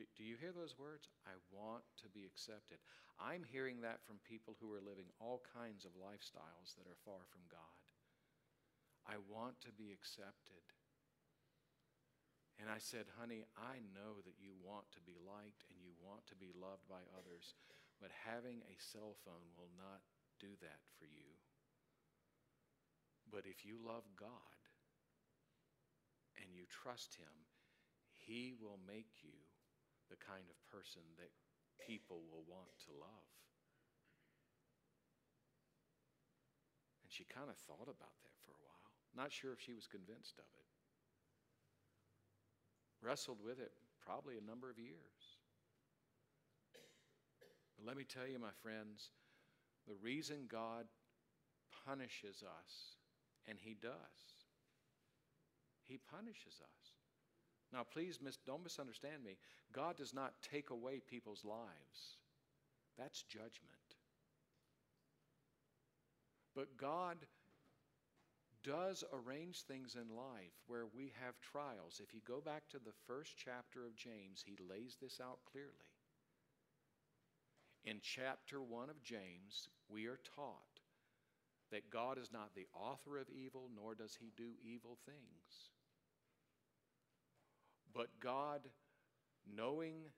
Do, 0.00 0.08
do, 0.16 0.24
you 0.24 0.40
hear 0.40 0.48
those 0.48 0.80
words? 0.80 1.12
I 1.28 1.36
want 1.52 1.84
to 2.00 2.08
be 2.08 2.24
accepted. 2.24 2.80
I'm 3.20 3.44
hearing 3.44 3.84
that 3.84 4.00
from 4.00 4.24
people 4.24 4.56
who 4.56 4.72
are 4.72 4.80
living 4.80 5.12
all 5.20 5.44
kinds 5.44 5.84
of 5.84 5.92
lifestyles 6.00 6.72
that 6.80 6.88
are 6.88 7.04
far 7.04 7.20
from 7.28 7.44
God. 7.52 7.76
I 9.04 9.20
want 9.28 9.60
to 9.68 9.76
be 9.76 9.92
accepted. 9.92 10.64
And 12.56 12.72
I 12.72 12.80
said, 12.80 13.04
honey, 13.20 13.44
I 13.60 13.84
know 13.92 14.24
that 14.24 14.40
you 14.40 14.56
want 14.56 14.88
to 14.96 15.04
be 15.04 15.20
liked 15.20 15.68
and 15.68 15.84
you 15.84 15.92
want 16.00 16.24
to 16.32 16.38
be 16.40 16.56
loved 16.56 16.88
by 16.88 17.04
others, 17.12 17.52
but 18.00 18.08
having 18.24 18.64
a 18.72 18.80
cell 18.80 19.20
phone 19.20 19.52
will 19.52 19.70
not 19.76 20.00
do 20.40 20.56
that 20.64 20.80
for 20.96 21.04
you. 21.04 21.36
But 23.28 23.44
if 23.44 23.68
you 23.68 23.76
love 23.84 24.08
God 24.16 24.53
and 26.40 26.52
you 26.52 26.64
trust 26.70 27.16
Him, 27.16 27.32
He 28.16 28.54
will 28.56 28.78
make 28.86 29.22
you 29.22 29.36
the 30.10 30.20
kind 30.20 30.46
of 30.50 30.56
person 30.70 31.02
that 31.18 31.32
people 31.80 32.22
will 32.30 32.44
want 32.46 32.70
to 32.86 32.92
love. 32.94 33.30
And 37.02 37.10
she 37.10 37.24
kind 37.24 37.48
of 37.48 37.56
thought 37.68 37.88
about 37.88 38.16
that 38.24 38.36
for 38.44 38.52
a 38.52 38.62
while. 38.64 38.92
Not 39.16 39.32
sure 39.32 39.52
if 39.52 39.60
she 39.60 39.74
was 39.74 39.86
convinced 39.86 40.38
of 40.38 40.48
it. 40.54 40.68
Wrestled 43.00 43.38
with 43.44 43.60
it 43.60 43.72
probably 44.04 44.36
a 44.36 44.44
number 44.44 44.70
of 44.70 44.78
years. 44.78 45.40
But 47.76 47.86
let 47.86 47.96
me 47.96 48.04
tell 48.04 48.26
you, 48.26 48.38
my 48.38 48.52
friends, 48.62 49.10
the 49.86 49.94
reason 50.02 50.48
God 50.48 50.86
punishes 51.84 52.42
us, 52.42 52.96
and 53.48 53.58
He 53.60 53.76
does, 53.80 54.43
He 55.86 55.98
punishes 56.10 56.60
us. 56.62 56.92
Now, 57.72 57.82
please 57.82 58.20
mis- 58.22 58.38
don't 58.46 58.62
misunderstand 58.62 59.24
me. 59.24 59.36
God 59.72 59.96
does 59.96 60.14
not 60.14 60.34
take 60.42 60.70
away 60.70 61.00
people's 61.00 61.44
lives, 61.44 62.18
that's 62.96 63.22
judgment. 63.22 63.50
But 66.54 66.76
God 66.76 67.18
does 68.62 69.04
arrange 69.12 69.62
things 69.62 69.96
in 69.96 70.16
life 70.16 70.54
where 70.68 70.86
we 70.86 71.12
have 71.20 71.34
trials. 71.40 72.00
If 72.02 72.14
you 72.14 72.20
go 72.26 72.40
back 72.40 72.68
to 72.70 72.78
the 72.78 72.94
first 73.06 73.34
chapter 73.36 73.84
of 73.84 73.96
James, 73.96 74.42
he 74.44 74.56
lays 74.70 74.96
this 75.02 75.20
out 75.20 75.40
clearly. 75.50 75.92
In 77.84 77.98
chapter 78.00 78.62
1 78.62 78.88
of 78.88 79.02
James, 79.02 79.68
we 79.88 80.06
are 80.06 80.20
taught 80.34 80.80
that 81.70 81.90
God 81.90 82.18
is 82.18 82.32
not 82.32 82.54
the 82.54 82.66
author 82.72 83.18
of 83.18 83.28
evil, 83.28 83.68
nor 83.74 83.94
does 83.94 84.16
he 84.18 84.32
do 84.36 84.52
evil 84.64 84.96
things. 85.04 85.73
But 87.94 88.08
God, 88.20 88.66
knowing 89.46 90.10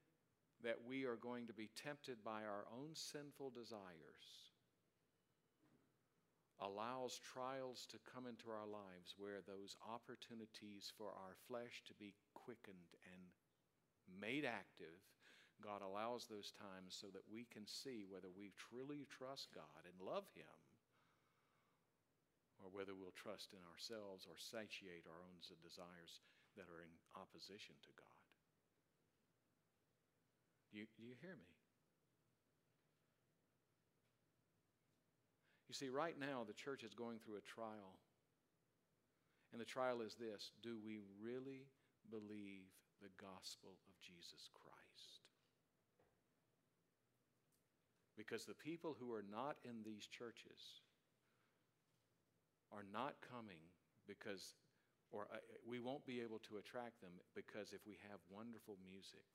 that 0.64 0.80
we 0.88 1.04
are 1.04 1.20
going 1.20 1.46
to 1.46 1.52
be 1.52 1.68
tempted 1.76 2.24
by 2.24 2.42
our 2.42 2.64
own 2.72 2.96
sinful 2.96 3.50
desires, 3.50 4.48
allows 6.56 7.20
trials 7.20 7.84
to 7.92 8.00
come 8.08 8.24
into 8.24 8.48
our 8.48 8.64
lives 8.64 9.12
where 9.20 9.44
those 9.44 9.76
opportunities 9.84 10.88
for 10.96 11.12
our 11.12 11.36
flesh 11.44 11.84
to 11.84 11.92
be 12.00 12.16
quickened 12.32 12.96
and 13.12 13.20
made 14.08 14.48
active, 14.48 14.96
God 15.60 15.84
allows 15.84 16.24
those 16.24 16.52
times 16.56 16.96
so 16.96 17.12
that 17.12 17.28
we 17.28 17.44
can 17.52 17.68
see 17.68 18.08
whether 18.08 18.32
we 18.32 18.56
truly 18.56 19.04
trust 19.12 19.52
God 19.52 19.84
and 19.84 20.00
love 20.00 20.24
Him 20.32 20.56
or 22.56 22.72
whether 22.72 22.96
we'll 22.96 23.12
trust 23.12 23.52
in 23.52 23.60
ourselves 23.68 24.24
or 24.24 24.40
satiate 24.40 25.04
our 25.04 25.20
own 25.20 25.44
desires 25.60 26.24
that 26.56 26.68
are 26.72 26.80
in 26.80 26.92
opposition 27.14 27.76
to 27.84 27.92
God. 27.96 28.20
Do 30.72 30.78
you, 30.78 30.86
do 30.96 31.04
you 31.04 31.14
hear 31.20 31.36
me? 31.36 31.56
You 35.68 35.74
see, 35.74 35.88
right 35.88 36.18
now, 36.18 36.44
the 36.46 36.54
church 36.54 36.84
is 36.84 36.94
going 36.94 37.18
through 37.18 37.36
a 37.36 37.48
trial. 37.48 37.98
And 39.52 39.60
the 39.60 39.66
trial 39.66 40.00
is 40.00 40.14
this 40.14 40.52
Do 40.62 40.78
we 40.84 41.00
really 41.20 41.66
believe 42.10 42.70
the 43.02 43.10
gospel 43.20 43.78
of 43.88 43.94
Jesus 44.00 44.48
Christ? 44.54 45.24
Because 48.16 48.46
the 48.46 48.54
people 48.54 48.96
who 48.98 49.12
are 49.12 49.24
not 49.30 49.56
in 49.64 49.84
these 49.84 50.06
churches 50.06 50.80
are 52.72 52.84
not 52.92 53.14
coming 53.20 53.60
because, 54.06 54.54
or 55.12 55.28
uh, 55.32 55.38
we 55.66 55.80
won't 55.80 56.06
be 56.06 56.20
able 56.20 56.40
to 56.48 56.58
attract 56.58 57.00
them 57.00 57.12
because 57.34 57.72
if 57.72 57.80
we 57.86 57.98
have 58.10 58.18
wonderful 58.30 58.76
music. 58.84 59.26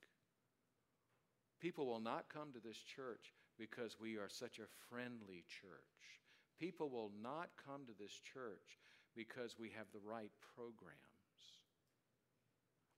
People 1.60 1.86
will 1.86 2.00
not 2.00 2.26
come 2.32 2.52
to 2.52 2.60
this 2.60 2.78
church 2.78 3.32
because 3.58 3.96
we 4.00 4.16
are 4.16 4.28
such 4.28 4.58
a 4.58 4.72
friendly 4.90 5.44
church. 5.46 6.20
People 6.58 6.90
will 6.90 7.10
not 7.22 7.50
come 7.54 7.86
to 7.86 7.94
this 7.98 8.18
church 8.32 8.78
because 9.14 9.56
we 9.58 9.70
have 9.76 9.86
the 9.92 10.02
right 10.04 10.32
programs. 10.56 10.98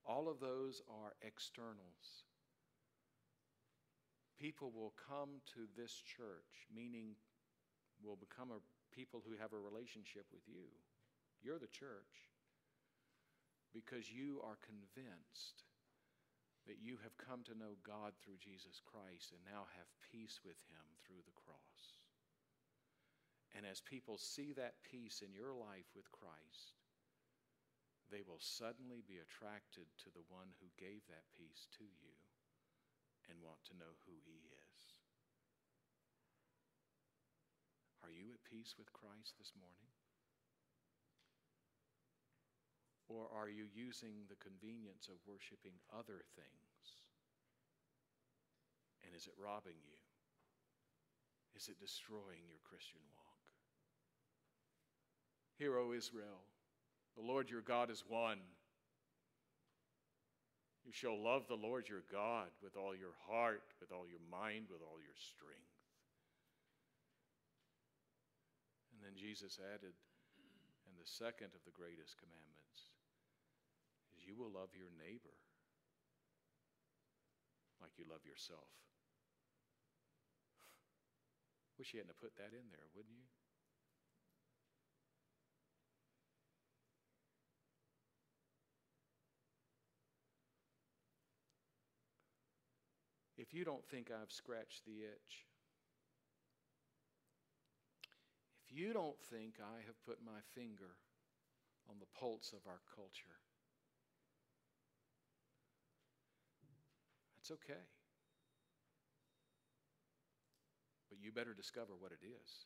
All 0.06 0.28
of 0.28 0.40
those 0.40 0.82
are 0.88 1.14
externals. 1.20 2.24
People 4.40 4.72
will 4.74 4.92
come 5.08 5.40
to 5.54 5.68
this 5.76 6.02
church, 6.04 6.68
meaning 6.74 7.16
will 8.02 8.16
become 8.16 8.50
a 8.50 8.60
people 8.94 9.22
who 9.24 9.36
have 9.40 9.52
a 9.52 9.58
relationship 9.58 10.26
with 10.32 10.42
you. 10.46 10.68
You're 11.42 11.58
the 11.58 11.72
church 11.72 12.33
because 13.74 14.06
you 14.06 14.38
are 14.46 14.56
convinced 14.62 15.66
that 16.64 16.80
you 16.80 16.96
have 17.02 17.18
come 17.20 17.44
to 17.44 17.58
know 17.58 17.76
God 17.84 18.16
through 18.16 18.40
Jesus 18.40 18.80
Christ 18.80 19.34
and 19.34 19.42
now 19.44 19.68
have 19.76 20.00
peace 20.00 20.40
with 20.46 20.56
Him 20.70 20.86
through 21.04 21.20
the 21.26 21.36
cross. 21.36 22.00
And 23.52 23.66
as 23.66 23.84
people 23.84 24.16
see 24.16 24.54
that 24.56 24.80
peace 24.86 25.20
in 25.20 25.34
your 25.34 25.52
life 25.52 25.90
with 25.92 26.08
Christ, 26.14 26.78
they 28.08 28.24
will 28.24 28.40
suddenly 28.40 29.04
be 29.04 29.20
attracted 29.20 29.90
to 30.06 30.08
the 30.14 30.24
one 30.30 30.54
who 30.62 30.80
gave 30.80 31.04
that 31.10 31.28
peace 31.34 31.68
to 31.76 31.84
you 31.84 32.16
and 33.28 33.42
want 33.44 33.60
to 33.68 33.78
know 33.78 33.92
who 34.06 34.16
He 34.24 34.38
is. 34.48 34.80
Are 38.00 38.12
you 38.12 38.32
at 38.32 38.44
peace 38.48 38.76
with 38.76 38.92
Christ 38.92 39.36
this 39.36 39.52
morning? 39.56 39.92
Or 43.08 43.28
are 43.36 43.48
you 43.48 43.68
using 43.74 44.24
the 44.28 44.40
convenience 44.40 45.08
of 45.12 45.20
worshiping 45.28 45.76
other 45.92 46.24
things? 46.34 46.84
And 49.04 49.14
is 49.14 49.26
it 49.26 49.36
robbing 49.36 49.76
you? 49.84 50.00
Is 51.54 51.68
it 51.68 51.78
destroying 51.78 52.48
your 52.48 52.64
Christian 52.64 53.04
walk? 53.12 53.44
Hear, 55.60 55.78
O 55.78 55.92
Israel, 55.92 56.42
the 57.14 57.22
Lord 57.22 57.50
your 57.50 57.62
God 57.62 57.90
is 57.90 58.02
one. 58.08 58.40
You 60.84 60.92
shall 60.92 61.16
love 61.16 61.46
the 61.46 61.60
Lord 61.60 61.88
your 61.88 62.02
God 62.10 62.50
with 62.60 62.76
all 62.76 62.96
your 62.96 63.14
heart, 63.28 63.62
with 63.80 63.92
all 63.92 64.08
your 64.08 64.24
mind, 64.26 64.66
with 64.68 64.82
all 64.82 64.98
your 64.98 65.16
strength. 65.16 65.78
And 68.92 69.00
then 69.00 69.14
Jesus 69.14 69.60
added, 69.62 69.94
and 70.88 70.94
the 70.98 71.06
second 71.06 71.54
of 71.54 71.62
the 71.64 71.76
greatest 71.76 72.18
commandments 72.18 72.93
you 74.26 74.34
will 74.36 74.50
love 74.50 74.70
your 74.74 74.90
neighbor 74.98 75.36
like 77.80 77.92
you 77.98 78.04
love 78.08 78.24
yourself. 78.24 78.72
Wish 81.78 81.92
you 81.92 82.00
hadn't 82.00 82.16
put 82.16 82.36
that 82.36 82.56
in 82.56 82.72
there, 82.72 82.88
wouldn't 82.96 83.14
you? 83.14 83.28
If 93.36 93.52
you 93.52 93.64
don't 93.64 93.84
think 93.84 94.08
I've 94.10 94.32
scratched 94.32 94.86
the 94.86 95.04
itch, 95.04 95.44
if 98.64 98.72
you 98.72 98.94
don't 98.94 99.20
think 99.30 99.56
I 99.60 99.84
have 99.84 100.00
put 100.06 100.24
my 100.24 100.40
finger 100.54 100.96
on 101.90 101.96
the 102.00 102.08
pulse 102.18 102.54
of 102.54 102.66
our 102.66 102.80
culture, 102.96 103.36
that's 107.44 107.60
okay. 107.60 107.84
But 111.12 111.20
you 111.20 111.28
better 111.28 111.52
discover 111.52 111.92
what 111.92 112.08
it 112.08 112.24
is. 112.24 112.64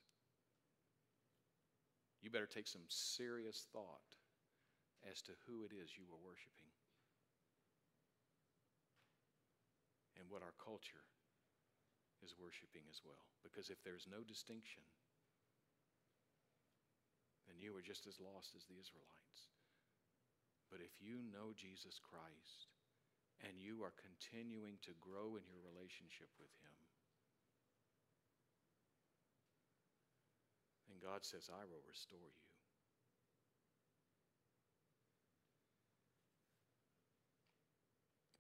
You 2.23 2.31
better 2.31 2.47
take 2.47 2.71
some 2.71 2.87
serious 2.87 3.67
thought 3.75 4.15
as 5.03 5.19
to 5.27 5.35
who 5.51 5.67
it 5.67 5.75
is 5.75 5.99
you 5.99 6.07
are 6.15 6.23
worshiping. 6.23 6.71
and 10.19 10.27
what 10.27 10.43
our 10.43 10.59
culture 10.59 11.07
is 12.27 12.35
worshiping 12.35 12.83
as 12.91 13.07
well. 13.07 13.23
Because 13.47 13.71
if 13.71 13.79
there's 13.87 14.11
no 14.11 14.27
distinction, 14.27 14.83
then 17.47 17.55
you 17.63 17.71
are 17.71 17.87
just 17.87 18.11
as 18.11 18.19
lost 18.19 18.59
as 18.59 18.67
the 18.67 18.75
Israelites. 18.83 19.47
But 20.67 20.83
if 20.83 20.91
you 20.99 21.23
know 21.23 21.55
Jesus 21.55 22.03
Christ 22.03 22.67
and 23.45 23.59
you 23.59 23.83
are 23.83 23.95
continuing 23.95 24.79
to 24.83 24.93
grow 24.99 25.39
in 25.39 25.45
your 25.47 25.63
relationship 25.63 26.31
with 26.39 26.51
Him, 26.63 26.75
then 30.89 30.99
God 30.99 31.23
says, 31.23 31.51
I 31.53 31.63
will 31.67 31.83
restore 31.87 32.27
you. 32.31 32.47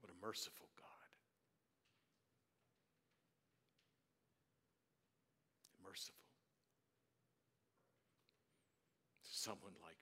What 0.00 0.10
a 0.10 0.18
merciful 0.24 0.68
God. 0.74 0.86
merciful. 5.84 6.28
someone 9.38 9.78
like 9.78 9.97